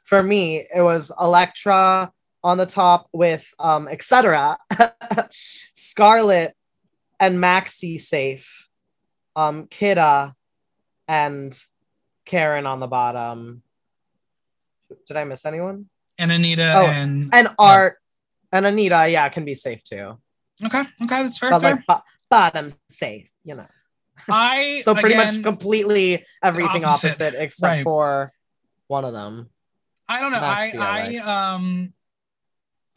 [0.03, 2.11] for me it was Elektra
[2.43, 4.57] on the top with um etc.
[5.73, 6.55] Scarlet
[7.19, 8.69] and Maxi safe.
[9.35, 10.33] Um Kita
[11.07, 11.59] and
[12.25, 13.61] Karen on the bottom.
[15.07, 15.89] Did I miss anyone?
[16.17, 17.97] And Anita Oh, and And Art
[18.55, 20.17] and Anita, yeah, can be safe too.
[20.63, 21.49] okay, okay, that's fair.
[21.51, 21.83] But fair.
[21.87, 23.67] like bottom safe, you know.
[24.29, 27.07] I So pretty again, much completely everything opposite.
[27.07, 27.83] opposite, except Right.
[27.83, 28.31] for
[28.87, 29.49] one of them.
[30.07, 30.39] I don't know.
[30.39, 31.93] I I I um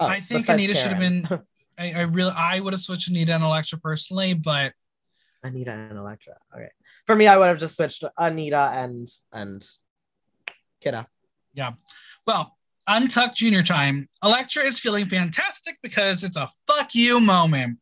[0.00, 1.26] Oh, I think Anita should have been.
[1.78, 4.72] I, I really I would have switched Anita and Elektra personally, but
[5.42, 6.36] Anita and Elektra.
[6.54, 6.68] Okay.
[7.06, 9.66] For me, I would have just switched Anita and and
[10.84, 11.06] Kita.
[11.52, 11.72] Yeah.
[12.26, 12.57] Well,
[12.88, 14.08] Untucked Junior time.
[14.24, 17.78] Elektra is feeling fantastic because it's a fuck you moment.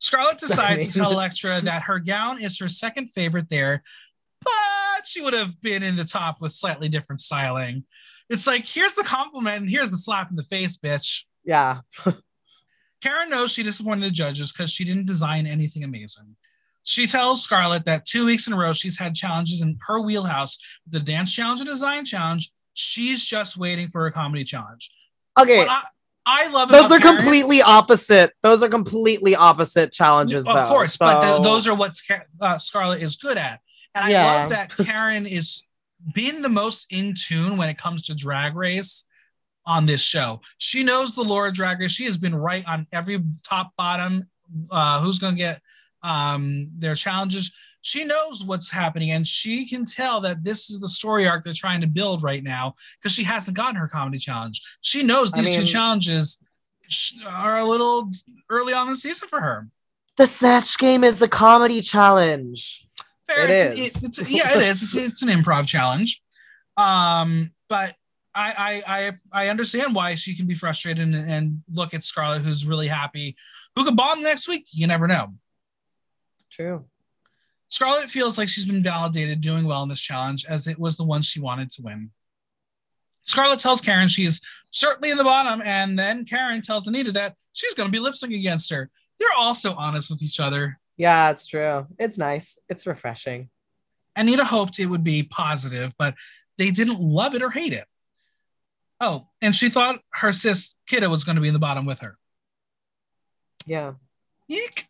[0.00, 3.82] Scarlet decides to tell Elektra that her gown is her second favorite there,
[4.42, 7.84] but she would have been in the top with slightly different styling.
[8.28, 11.24] It's like, here's the compliment and here's the slap in the face, bitch.
[11.44, 11.80] Yeah.
[13.02, 16.36] Karen knows she disappointed the judges because she didn't design anything amazing.
[16.82, 20.58] She tells Scarlet that two weeks in a row she's had challenges in her wheelhouse
[20.86, 22.52] the dance challenge and design challenge.
[22.78, 24.90] She's just waiting for a comedy challenge.
[25.40, 25.82] Okay, I,
[26.26, 28.34] I love those are Karen- completely opposite.
[28.42, 30.46] Those are completely opposite challenges.
[30.46, 31.98] Of though, course, but th- those are what
[32.40, 33.60] uh, Scarlet is good at.
[33.94, 34.24] And I Yeah.
[34.42, 35.62] love that Karen is
[36.12, 39.06] being the most in tune when it comes to drag race
[39.64, 40.42] on this show.
[40.58, 41.92] She knows the Laura of drag race.
[41.92, 44.28] She has been right on every top bottom
[44.70, 45.62] uh, who's going to get
[46.02, 47.52] um, their challenges.
[47.86, 51.52] She knows what's happening and she can tell that this is the story arc they're
[51.52, 54.60] trying to build right now because she hasn't gotten her comedy challenge.
[54.80, 56.42] She knows I these two challenges
[57.24, 58.10] are a little
[58.50, 59.68] early on in the season for her.
[60.16, 62.88] the Snatch Game is a comedy challenge.
[63.28, 63.44] Fair.
[63.44, 64.02] It it's, is.
[64.02, 64.82] It's, it's, yeah, it is.
[64.82, 66.20] It's, it's an improv challenge.
[66.76, 67.94] Um, but
[68.34, 72.42] I, I I I understand why she can be frustrated and, and look at Scarlet,
[72.42, 73.36] who's really happy.
[73.76, 74.66] Who could bomb next week?
[74.72, 75.34] You never know.
[76.50, 76.84] True.
[77.68, 81.04] Scarlet feels like she's been validated doing well in this challenge as it was the
[81.04, 82.10] one she wanted to win.
[83.24, 84.40] Scarlet tells Karen she is
[84.70, 88.14] certainly in the bottom, and then Karen tells Anita that she's going to be lip
[88.14, 88.88] syncing against her.
[89.18, 90.78] They're also honest with each other.
[90.96, 91.86] Yeah, it's true.
[91.98, 92.56] It's nice.
[92.68, 93.50] It's refreshing.
[94.14, 96.14] Anita hoped it would be positive, but
[96.56, 97.86] they didn't love it or hate it.
[99.00, 101.98] Oh, and she thought her sis Kita was going to be in the bottom with
[101.98, 102.16] her.
[103.66, 103.94] Yeah.
[104.48, 104.86] Eek.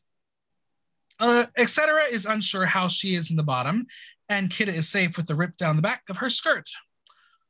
[1.19, 2.03] Uh, etc.
[2.11, 3.87] is unsure how she is in the bottom,
[4.29, 6.69] and Kita is safe with the rip down the back of her skirt.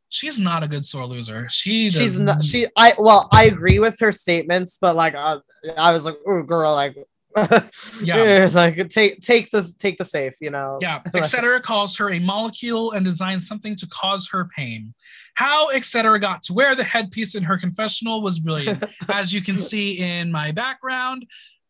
[0.08, 1.48] She's not a good sore loser.
[1.50, 2.44] She She's not.
[2.44, 2.66] She.
[2.76, 2.94] I.
[2.96, 5.40] Well, I agree with her statements, but like, uh,
[5.76, 6.96] I was like, "Oh, girl, like,
[8.02, 8.48] Yeah.
[8.54, 10.78] like take take this, take the safe," you know.
[10.80, 11.60] Yeah, etc.
[11.60, 14.94] calls her a molecule and designs something to cause her pain.
[15.34, 16.18] How etc.
[16.18, 18.84] got to wear the headpiece in her confessional was brilliant.
[19.08, 21.26] As you can see in my background,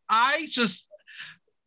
[0.08, 0.88] I just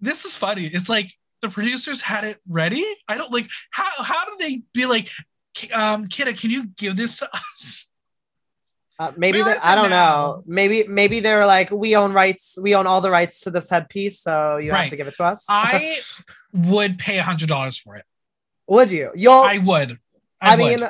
[0.02, 0.66] this is funny.
[0.66, 2.86] It's like the producers had it ready.
[3.08, 5.10] I don't like how how do they be like,
[5.74, 7.90] um, Kita, can you give this to us?
[9.00, 10.26] Uh, maybe is I don't now?
[10.26, 10.44] know.
[10.46, 12.58] Maybe maybe they're like, we own rights.
[12.62, 14.82] We own all the rights to this headpiece, so you Right.
[14.82, 15.46] have to give it to us.
[15.48, 15.98] I
[16.54, 18.04] would pay a hundred dollars for it.
[18.68, 19.12] would you?
[19.16, 19.34] You'll.
[19.34, 19.98] I would.
[20.42, 20.80] I, I, would.
[20.82, 20.90] mean,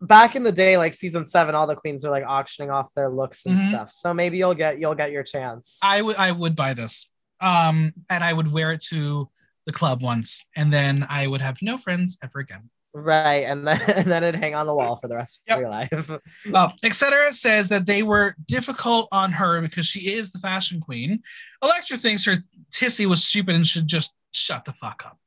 [0.00, 3.08] back in the day, like season seven, all the queens were like auctioning off their
[3.08, 3.68] looks and Mhm.
[3.68, 3.92] stuff.
[3.92, 5.78] So maybe you'll get you'll get your chance.
[5.80, 7.08] I would I would buy this.
[7.40, 9.28] Um, and I would wear it to
[9.66, 12.70] the club once, and then I would have no friends ever again.
[12.92, 15.56] right, and then and then it'd hang on the wall for the rest Yep.
[15.56, 16.10] of your life.
[16.50, 17.32] Well, etc.
[17.32, 21.22] says that they were difficult on her because she is the fashion queen.
[21.62, 22.36] Elektra thinks her
[22.72, 25.18] tissy was stupid and should just shut the fuck up.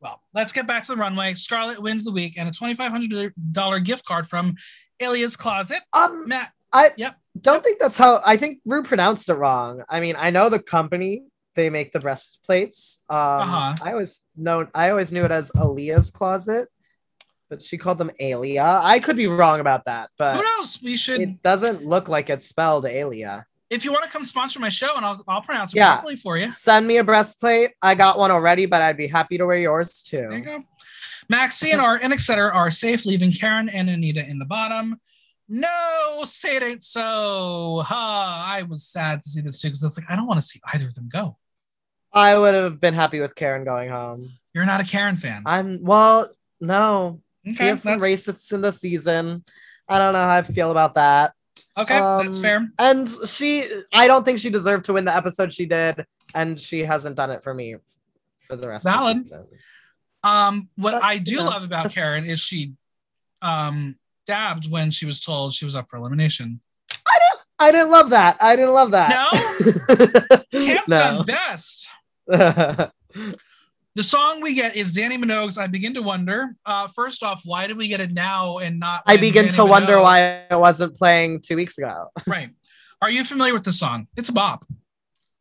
[0.00, 1.34] well, let's get back to the runway.
[1.34, 4.54] Scarlet wins the week and a $2,500 gift card from
[5.00, 5.80] Ilya's Closet.
[5.92, 7.16] um, Matt, I Yep.
[7.40, 8.20] Don't think that's how.
[8.24, 9.82] I think Rue pronounced it wrong.
[9.88, 11.24] I mean, I know the company
[11.54, 12.98] they make the breastplates.
[13.08, 13.76] Um, Uh-huh.
[13.82, 14.66] I always know.
[14.74, 16.68] I always knew it as Aaliyah's closet,
[17.48, 18.80] but she called them Alia.
[18.82, 20.78] I could be wrong about that, but who knows?
[20.82, 23.46] We should, it doesn't look like it's spelled Alia.
[23.70, 25.94] if you want to come sponsor my show and I'll, I'll pronounce it Yeah.
[25.94, 26.50] properly for you.
[26.50, 27.72] Send me a breastplate.
[27.82, 30.18] I got one already, but I'd be happy to wear yours too.
[30.28, 30.64] There you go.
[31.32, 32.50] Maxi and Art and etc.
[32.54, 35.00] are safe, leaving Karen and Anita in the bottom.
[35.48, 37.82] No, say it ain't so.
[37.86, 38.44] Ha!
[38.48, 40.46] I was sad to see this too because I was like, I don't want to
[40.46, 41.36] see either of them go.
[42.12, 44.32] I would have been happy with Karen going home.
[44.54, 45.42] You're not a Karen fan.
[45.46, 46.30] I'm well,
[46.60, 47.20] no.
[47.46, 49.44] Okay, We have some that's, racists in the season.
[49.88, 51.32] I don't know how I feel about that.
[51.76, 52.68] okay, that's um, fair.
[52.78, 56.80] And she, I don't think she deserved to win the episode she did, and she
[56.80, 57.76] hasn't done it for me
[58.48, 59.18] for the rest Valid.
[59.18, 59.46] of the season.
[60.24, 62.72] Um, what but, I do love about Karen is she
[63.42, 63.94] um
[64.26, 66.60] dabbed when she was told she was up for elimination.
[67.06, 68.36] I didn't I didn't love that.
[68.40, 70.44] I didn't love that.
[70.52, 70.98] Camp no.
[70.98, 71.88] done best.
[73.96, 76.54] The song we get is Dannii Minogue's I Begin to Wonder.
[76.66, 79.02] Uh, first off, why did we get it now and not?
[79.06, 82.10] I begin Dannii to wonder why it wasn't playing two weeks ago.
[82.26, 82.50] Right.
[83.00, 84.06] Are you familiar with the song?
[84.14, 84.66] It's a bop.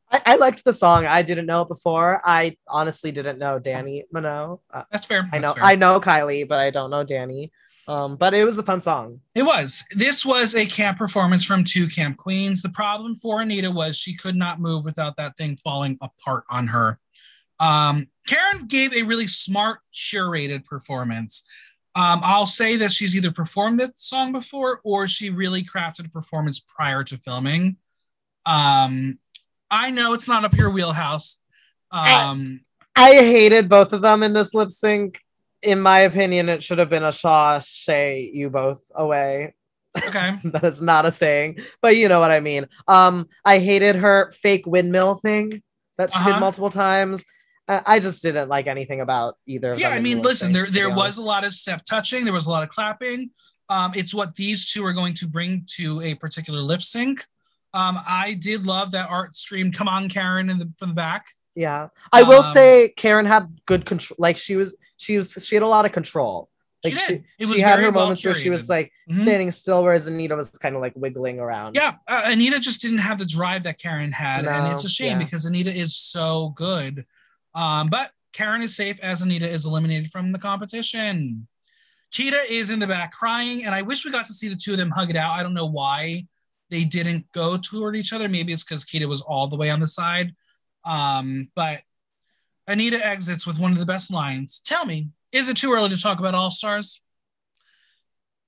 [0.10, 1.06] I, I liked the song.
[1.06, 2.22] I didn't know it before.
[2.24, 4.62] I honestly didn't know Dannii Minogue.
[4.72, 5.28] Uh, That's fair.
[5.34, 5.68] I know That's fair.
[5.68, 7.52] I know Kylie, but I don't know Dannii.
[7.88, 9.22] Um, but it was a fun song.
[9.36, 9.84] It was.
[9.92, 12.62] This was a camp performance from two camp queens.
[12.62, 16.68] The problem for Anita was she could not move without that thing falling apart on
[16.68, 17.00] her.
[17.60, 21.44] Um, Karen gave a really smart, curated performance.
[21.96, 26.10] Um, I'll say that she's either performed this song before or she really crafted a
[26.10, 27.78] performance prior to filming.
[28.46, 29.20] Um,
[29.72, 31.40] I know it's not up your wheelhouse.
[31.92, 32.62] Um,
[32.96, 35.22] I hated both of them in this lip sync.
[35.62, 39.56] In my opinion, it should have been a Shaw Shay you both away.
[39.98, 40.38] okay.
[40.46, 42.68] that is not a saying, but you know what I mean.
[42.88, 45.64] Um, I hated her fake windmill thing
[45.98, 46.34] that she Uh-huh.
[46.34, 47.24] did multiple times.
[47.68, 49.72] I just didn't like anything about either.
[49.72, 52.46] Of Yeah, I mean, listen, there there was a lot of step touching, there was
[52.46, 53.32] a lot of clapping.
[53.70, 57.26] Um, it's what these two are going to bring to a particular lip sync.
[57.74, 59.72] Um, I did love that art stream.
[59.72, 61.26] Come on, Karen, in the from the back.
[61.56, 61.88] Yeah.
[62.12, 64.16] I will Um, say Karen had good control.
[64.20, 66.50] Like she was, she was, she had a lot of control.
[66.86, 67.24] She Like did.
[67.40, 69.16] It she had her well moments where she was like Mhm.
[69.16, 71.76] standing still, whereas Anita was kind of like wiggling around.
[71.76, 75.20] Yeah, uh, Anita just didn't have the drive that Karen had, and it's a shame
[75.20, 75.26] yeah.
[75.26, 77.06] because Anita is so good.
[77.56, 81.48] Um, but Karen is safe as Anita is eliminated from the competition.
[82.14, 84.74] Kita is in the back crying, and I wish we got to see the two
[84.74, 85.32] of them hug it out.
[85.32, 86.28] I don't know why
[86.70, 88.30] they didn't go toward each other.
[88.30, 90.36] Maybe it's because Kita was all the way on the side.
[90.86, 91.82] Um, but
[92.68, 94.62] Anita exits with one of the best lines.
[94.66, 97.02] Tell me, is it too early to talk about All Stars?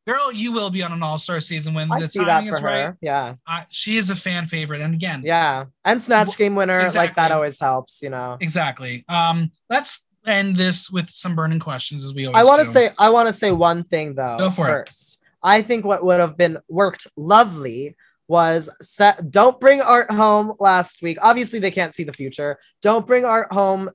[0.07, 2.51] Girl, you will be on an All Star season when I the see that timing
[2.51, 2.67] for is her.
[2.67, 2.93] right.
[3.01, 3.35] Yeah.
[3.45, 5.65] I, she is a fan favorite, and again, Yeah.
[5.83, 8.37] And Snatch Game winner, like that always helps, you know.
[8.39, 9.03] exactly.
[9.09, 12.39] Um, let's end this with some burning questions, as we always.
[12.39, 14.37] I want to say I want to say one thing though.
[14.39, 14.87] Go for it.
[14.87, 15.19] first.
[15.43, 17.95] I think what would have been worked lovely
[18.27, 21.17] was set don't bring art home last week.
[21.21, 22.59] Obviously they can't see the future.
[22.81, 23.89] Don't bring art home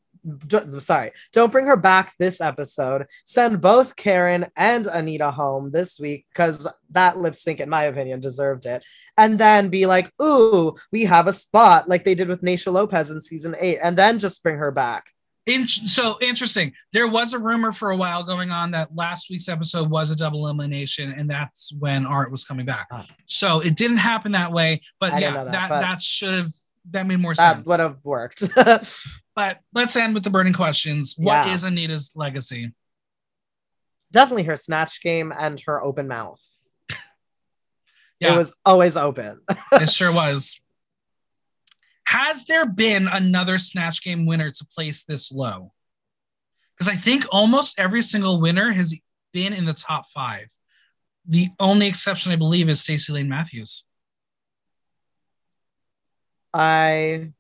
[0.47, 1.13] d- sorry.
[1.33, 3.07] Don't bring her back this episode.
[3.25, 8.21] Send both Karen and Anita home this week cuz that lip sync in my opinion
[8.21, 8.85] deserved it.
[9.19, 13.11] And then be like, "Ooh, we have a spot like they did with Naysha Lopez
[13.11, 15.05] in season 8." And then just bring her back.
[15.47, 16.73] In- so interesting.
[16.93, 20.17] There was a rumor for a while going on that last week's episode was a
[20.17, 22.87] double elimination, and that's when Art was coming back.
[22.93, 23.07] Ah.
[23.27, 26.53] So it didn't happen that way, but I yeah, that that, that, should have
[26.93, 27.67] that made more That sense.
[27.67, 28.43] That would have worked.
[29.35, 31.15] But let's end with the burning questions.
[31.17, 31.69] What is Yeah.
[31.69, 32.73] Anita's legacy?
[34.13, 36.41] definitely her snatch game and her open mouth.
[38.21, 38.35] Yeah.
[38.35, 39.41] It was always open.
[39.73, 40.61] it sure was.
[42.13, 45.73] Has there been another Snatch Game winner to place this low?
[46.77, 48.95] Because I think almost every single winner has
[49.33, 50.49] been in the top five.
[51.27, 53.85] The only exception, I believe, is Stacey Lane Matthews.
[56.53, 57.31] I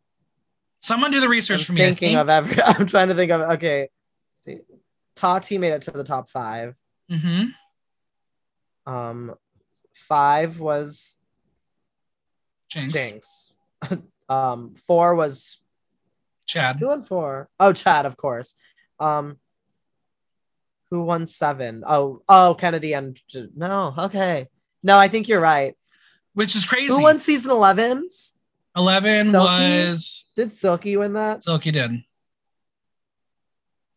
[0.80, 1.80] Someone do the research am for me.
[1.80, 2.62] Thinking think- of every.
[2.66, 3.42] I'm trying to think of.
[3.42, 3.90] Okay,
[5.16, 6.74] Tati made it to the top five.
[7.10, 8.90] mm-hmm.
[8.90, 9.34] Um,
[9.92, 11.16] five was
[12.72, 13.52] Jinkx.
[13.84, 14.02] Jinkx.
[14.28, 15.60] um, four was
[16.46, 16.76] Chad.
[16.78, 17.48] who won four?
[17.58, 18.54] Oh, Chad, of course.
[19.00, 19.38] Um,
[20.90, 21.84] who won seven?
[21.86, 23.18] Oh, oh, Kennedy and
[23.56, 23.94] no.
[23.96, 24.48] Okay,
[24.82, 25.76] no, I think you're right.
[26.34, 26.88] Which is crazy.
[26.88, 28.30] Who won season 11s?
[28.76, 29.46] 11 Silky?
[29.48, 31.44] was Did Silky win that?
[31.44, 32.02] Silky did.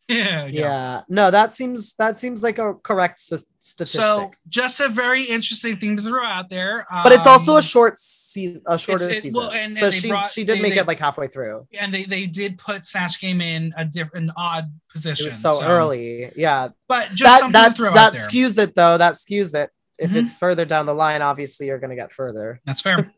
[0.16, 0.46] Yeah.
[0.46, 1.00] Yeah.
[1.08, 4.00] No, that seems that seems like a correct s- statistic.
[4.00, 6.86] So just a very interesting thing to throw out there.
[7.02, 9.40] but it's also Um, a short season, a shorter it- season.
[9.40, 11.66] well, and- so and she brought- she did they- make they- it like halfway through.
[11.78, 15.26] and they they did put Snatch Game in a different, an odd It position.
[15.26, 16.30] was so, early.
[16.36, 16.68] Yeah.
[16.88, 18.28] but just That something that to throw that out there.
[18.28, 18.96] skews it though.
[18.98, 19.70] That skews it.
[19.98, 20.16] If Mhm.
[20.22, 22.60] it's further down the line, obviously you're gonna get further.
[22.64, 23.12] That's fair.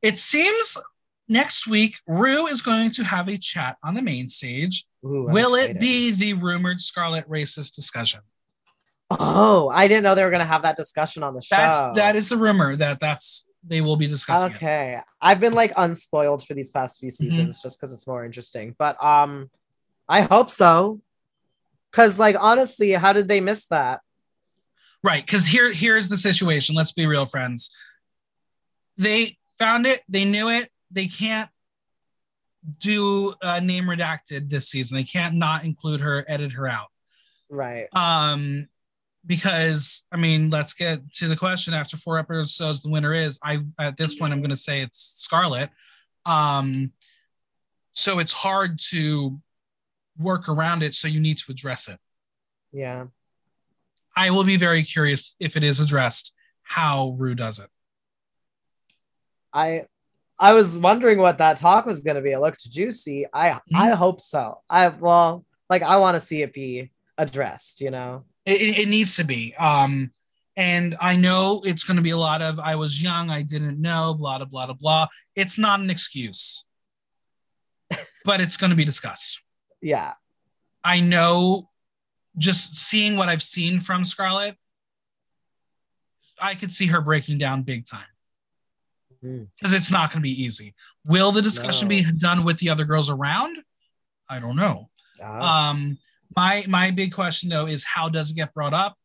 [0.00, 0.78] it seems
[1.28, 4.86] next week Rue is going to have a chat on the main stage.
[5.04, 8.20] Ooh, Will it be the rumored Scarlet racist discussion?
[9.10, 11.56] Oh, I didn't know they were gonna have that discussion on the show.
[11.56, 14.50] That's that is the rumor that that's they will be discussing.
[14.50, 14.56] it.
[14.56, 15.00] okay.
[15.20, 17.24] I've been like unspoiled for these past few Mm-hmm.
[17.30, 18.74] seasons just because it's more interesting.
[18.78, 19.50] But um,
[20.08, 21.00] I hope so.
[21.92, 24.00] Cause like honestly, how did they miss that?
[25.02, 26.74] Right, because here here's the situation.
[26.74, 27.74] Let's be real, friends.
[28.98, 31.48] They found it, they knew it, they can't
[32.78, 34.96] do a name redacted this season.
[34.96, 36.88] They can't not include her, edit her out.
[37.48, 37.88] Right.
[37.94, 38.68] Um,
[39.26, 41.74] because I mean, let's get to the question.
[41.74, 43.60] After four episodes, the winner is I.
[43.78, 45.70] At this point, I'm going to say it's Scarlet.
[46.24, 46.92] Um,
[47.92, 49.40] so it's hard to
[50.18, 50.94] work around it.
[50.94, 51.98] So you need to address it.
[52.72, 53.06] Yeah.
[54.16, 57.68] I will be very curious if it is addressed how Rue does it.
[59.52, 59.86] I
[60.38, 62.32] I was wondering what that talk was gonna be.
[62.32, 63.26] It looked juicy.
[63.32, 64.60] I I hope so.
[64.68, 68.24] I well, like I want to see it be addressed, you know.
[68.46, 69.54] It, it, needs to be.
[69.56, 70.10] Um,
[70.56, 73.80] and I know it's going to be a lot of I was young, I didn't
[73.80, 75.06] know, blah, blah, blah, blah, blah.
[75.34, 76.64] It's not an excuse,
[78.24, 79.42] but it's going to be discussed.
[79.82, 80.14] Yeah.
[80.82, 81.68] I know
[82.38, 84.56] just seeing what I've seen from Scarlet,
[86.40, 88.06] I could see her breaking down big time.
[89.22, 90.74] Because it's not going to be easy.
[91.06, 91.90] Will the discussion No.
[91.90, 93.56] be done with the other girls around?
[94.28, 94.90] I don't know.
[95.22, 95.98] Oh, Um,
[96.36, 98.96] my my big question though is how does it get brought up?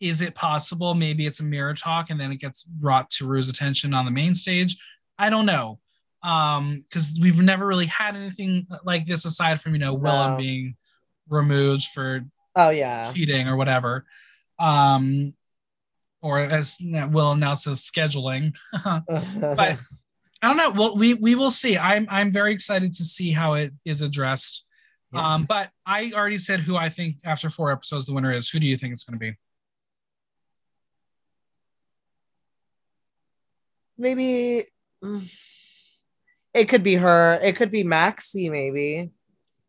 [0.00, 3.48] Is it possible maybe it's a mirror talk and then it gets brought to Rue's
[3.50, 4.78] attention on the main stage?
[5.18, 5.78] I don't know.
[6.22, 10.36] Um, because we've never really had anything like this aside from you know Willam No.
[10.38, 10.76] being
[11.28, 12.22] removed for
[12.56, 13.12] oh yeah.
[13.12, 14.06] cheating or whatever.
[14.58, 15.34] Um,
[16.22, 18.54] or as Will announces, scheduling.
[18.84, 19.78] but
[20.42, 20.70] I don't know.
[20.70, 21.76] Well, we we will see.
[21.76, 24.66] I'm I'm very excited to see how it is addressed.
[25.12, 25.34] Yeah.
[25.34, 28.48] Um, but I already said who I think after four episodes the winner is.
[28.48, 29.36] Who do you think it's going to be?
[33.98, 34.64] Maybe
[35.04, 35.30] mm,
[36.54, 37.38] it could be her.
[37.42, 38.50] It could be Maxi.
[38.50, 39.10] Maybe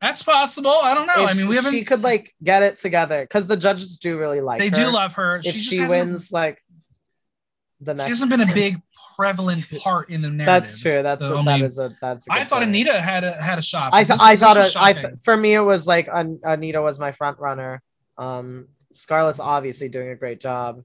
[0.02, 0.72] that's possible.
[0.72, 1.24] I don't know.
[1.24, 1.74] If I mean, we haven't.
[1.74, 4.60] She could like get it together because the judges do really like.
[4.62, 4.70] Her.
[4.70, 4.86] They her.
[4.88, 5.42] do love her.
[5.44, 6.62] If she, she wins, like
[7.80, 8.08] the next.
[8.08, 8.82] She hasn't been a big
[9.16, 10.46] prevalent part in the narrative.
[10.46, 11.04] That's true.
[11.04, 12.28] That's a, that is a that's.
[12.28, 12.70] A I thought point.
[12.70, 13.94] Anita had a had a shot.
[13.94, 17.12] I, th- I thought it, I th- for me it was like Anita was my
[17.12, 17.84] front runner.
[18.18, 20.84] Um, Scarlet's obviously doing a great job.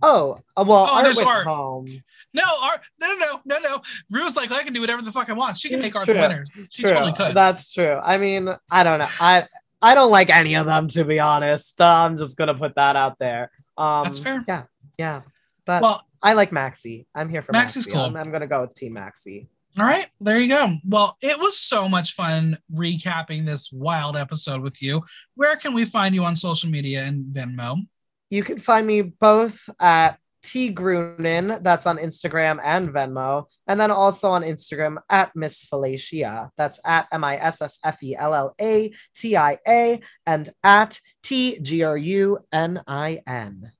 [0.00, 1.46] Oh, uh, well, oh, Art went Art.
[1.46, 2.02] home.
[2.34, 3.82] No, Art, no, no, no, no.
[4.10, 5.58] Ru's like, I can do whatever the fuck I want.
[5.58, 6.14] She can make Art true.
[6.14, 6.44] the winner.
[6.70, 6.92] She true.
[6.92, 7.34] totally could.
[7.34, 7.98] That's true.
[8.02, 9.08] I mean, I don't know.
[9.20, 9.46] I
[9.80, 11.80] I don't like any of them to be honest.
[11.80, 13.50] Uh, I'm just gonna put that out there.
[13.76, 14.44] Um, That's fair.
[14.46, 14.64] Yeah,
[14.98, 15.22] yeah.
[15.64, 17.06] But well, I like Maxi.
[17.14, 17.92] I'm here for Maxi's Maxi.
[17.92, 18.02] cool.
[18.02, 19.48] I'm, I'm, gonna go with Team Maxi.
[19.78, 20.74] All right, there you go.
[20.86, 25.02] Well, it was so much fun recapping this wild episode with you.
[25.34, 27.86] Where can we find you on social media and Venmo?
[28.30, 33.90] You can find me both at T Grunin, that's on Instagram and Venmo, and then
[33.90, 36.50] also on Instagram at Miss Fellatia.
[36.56, 40.48] That's at M I S S F E L L A T I A and
[40.62, 43.72] at T G R U N I N.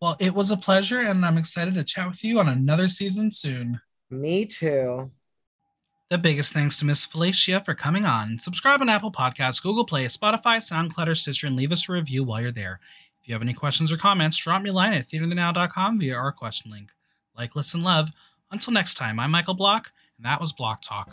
[0.00, 3.30] Well, it was a pleasure, and I'm excited to chat with you on another season
[3.30, 3.80] soon.
[4.10, 5.10] Me too.
[6.10, 8.38] The biggest thanks to Miss Fellatia for coming on.
[8.38, 12.24] Subscribe on Apple Podcasts, Google Play, Spotify, SoundCloud, or Stitcher, and leave us a review
[12.24, 12.80] while you're there.
[13.22, 16.32] If you have any questions or comments, drop me a line at theaterthenow.com via our
[16.32, 16.90] question link.
[17.36, 18.10] Like, listen, love.
[18.50, 21.08] Until next time, I'm Michael Block, and that was Block Talk.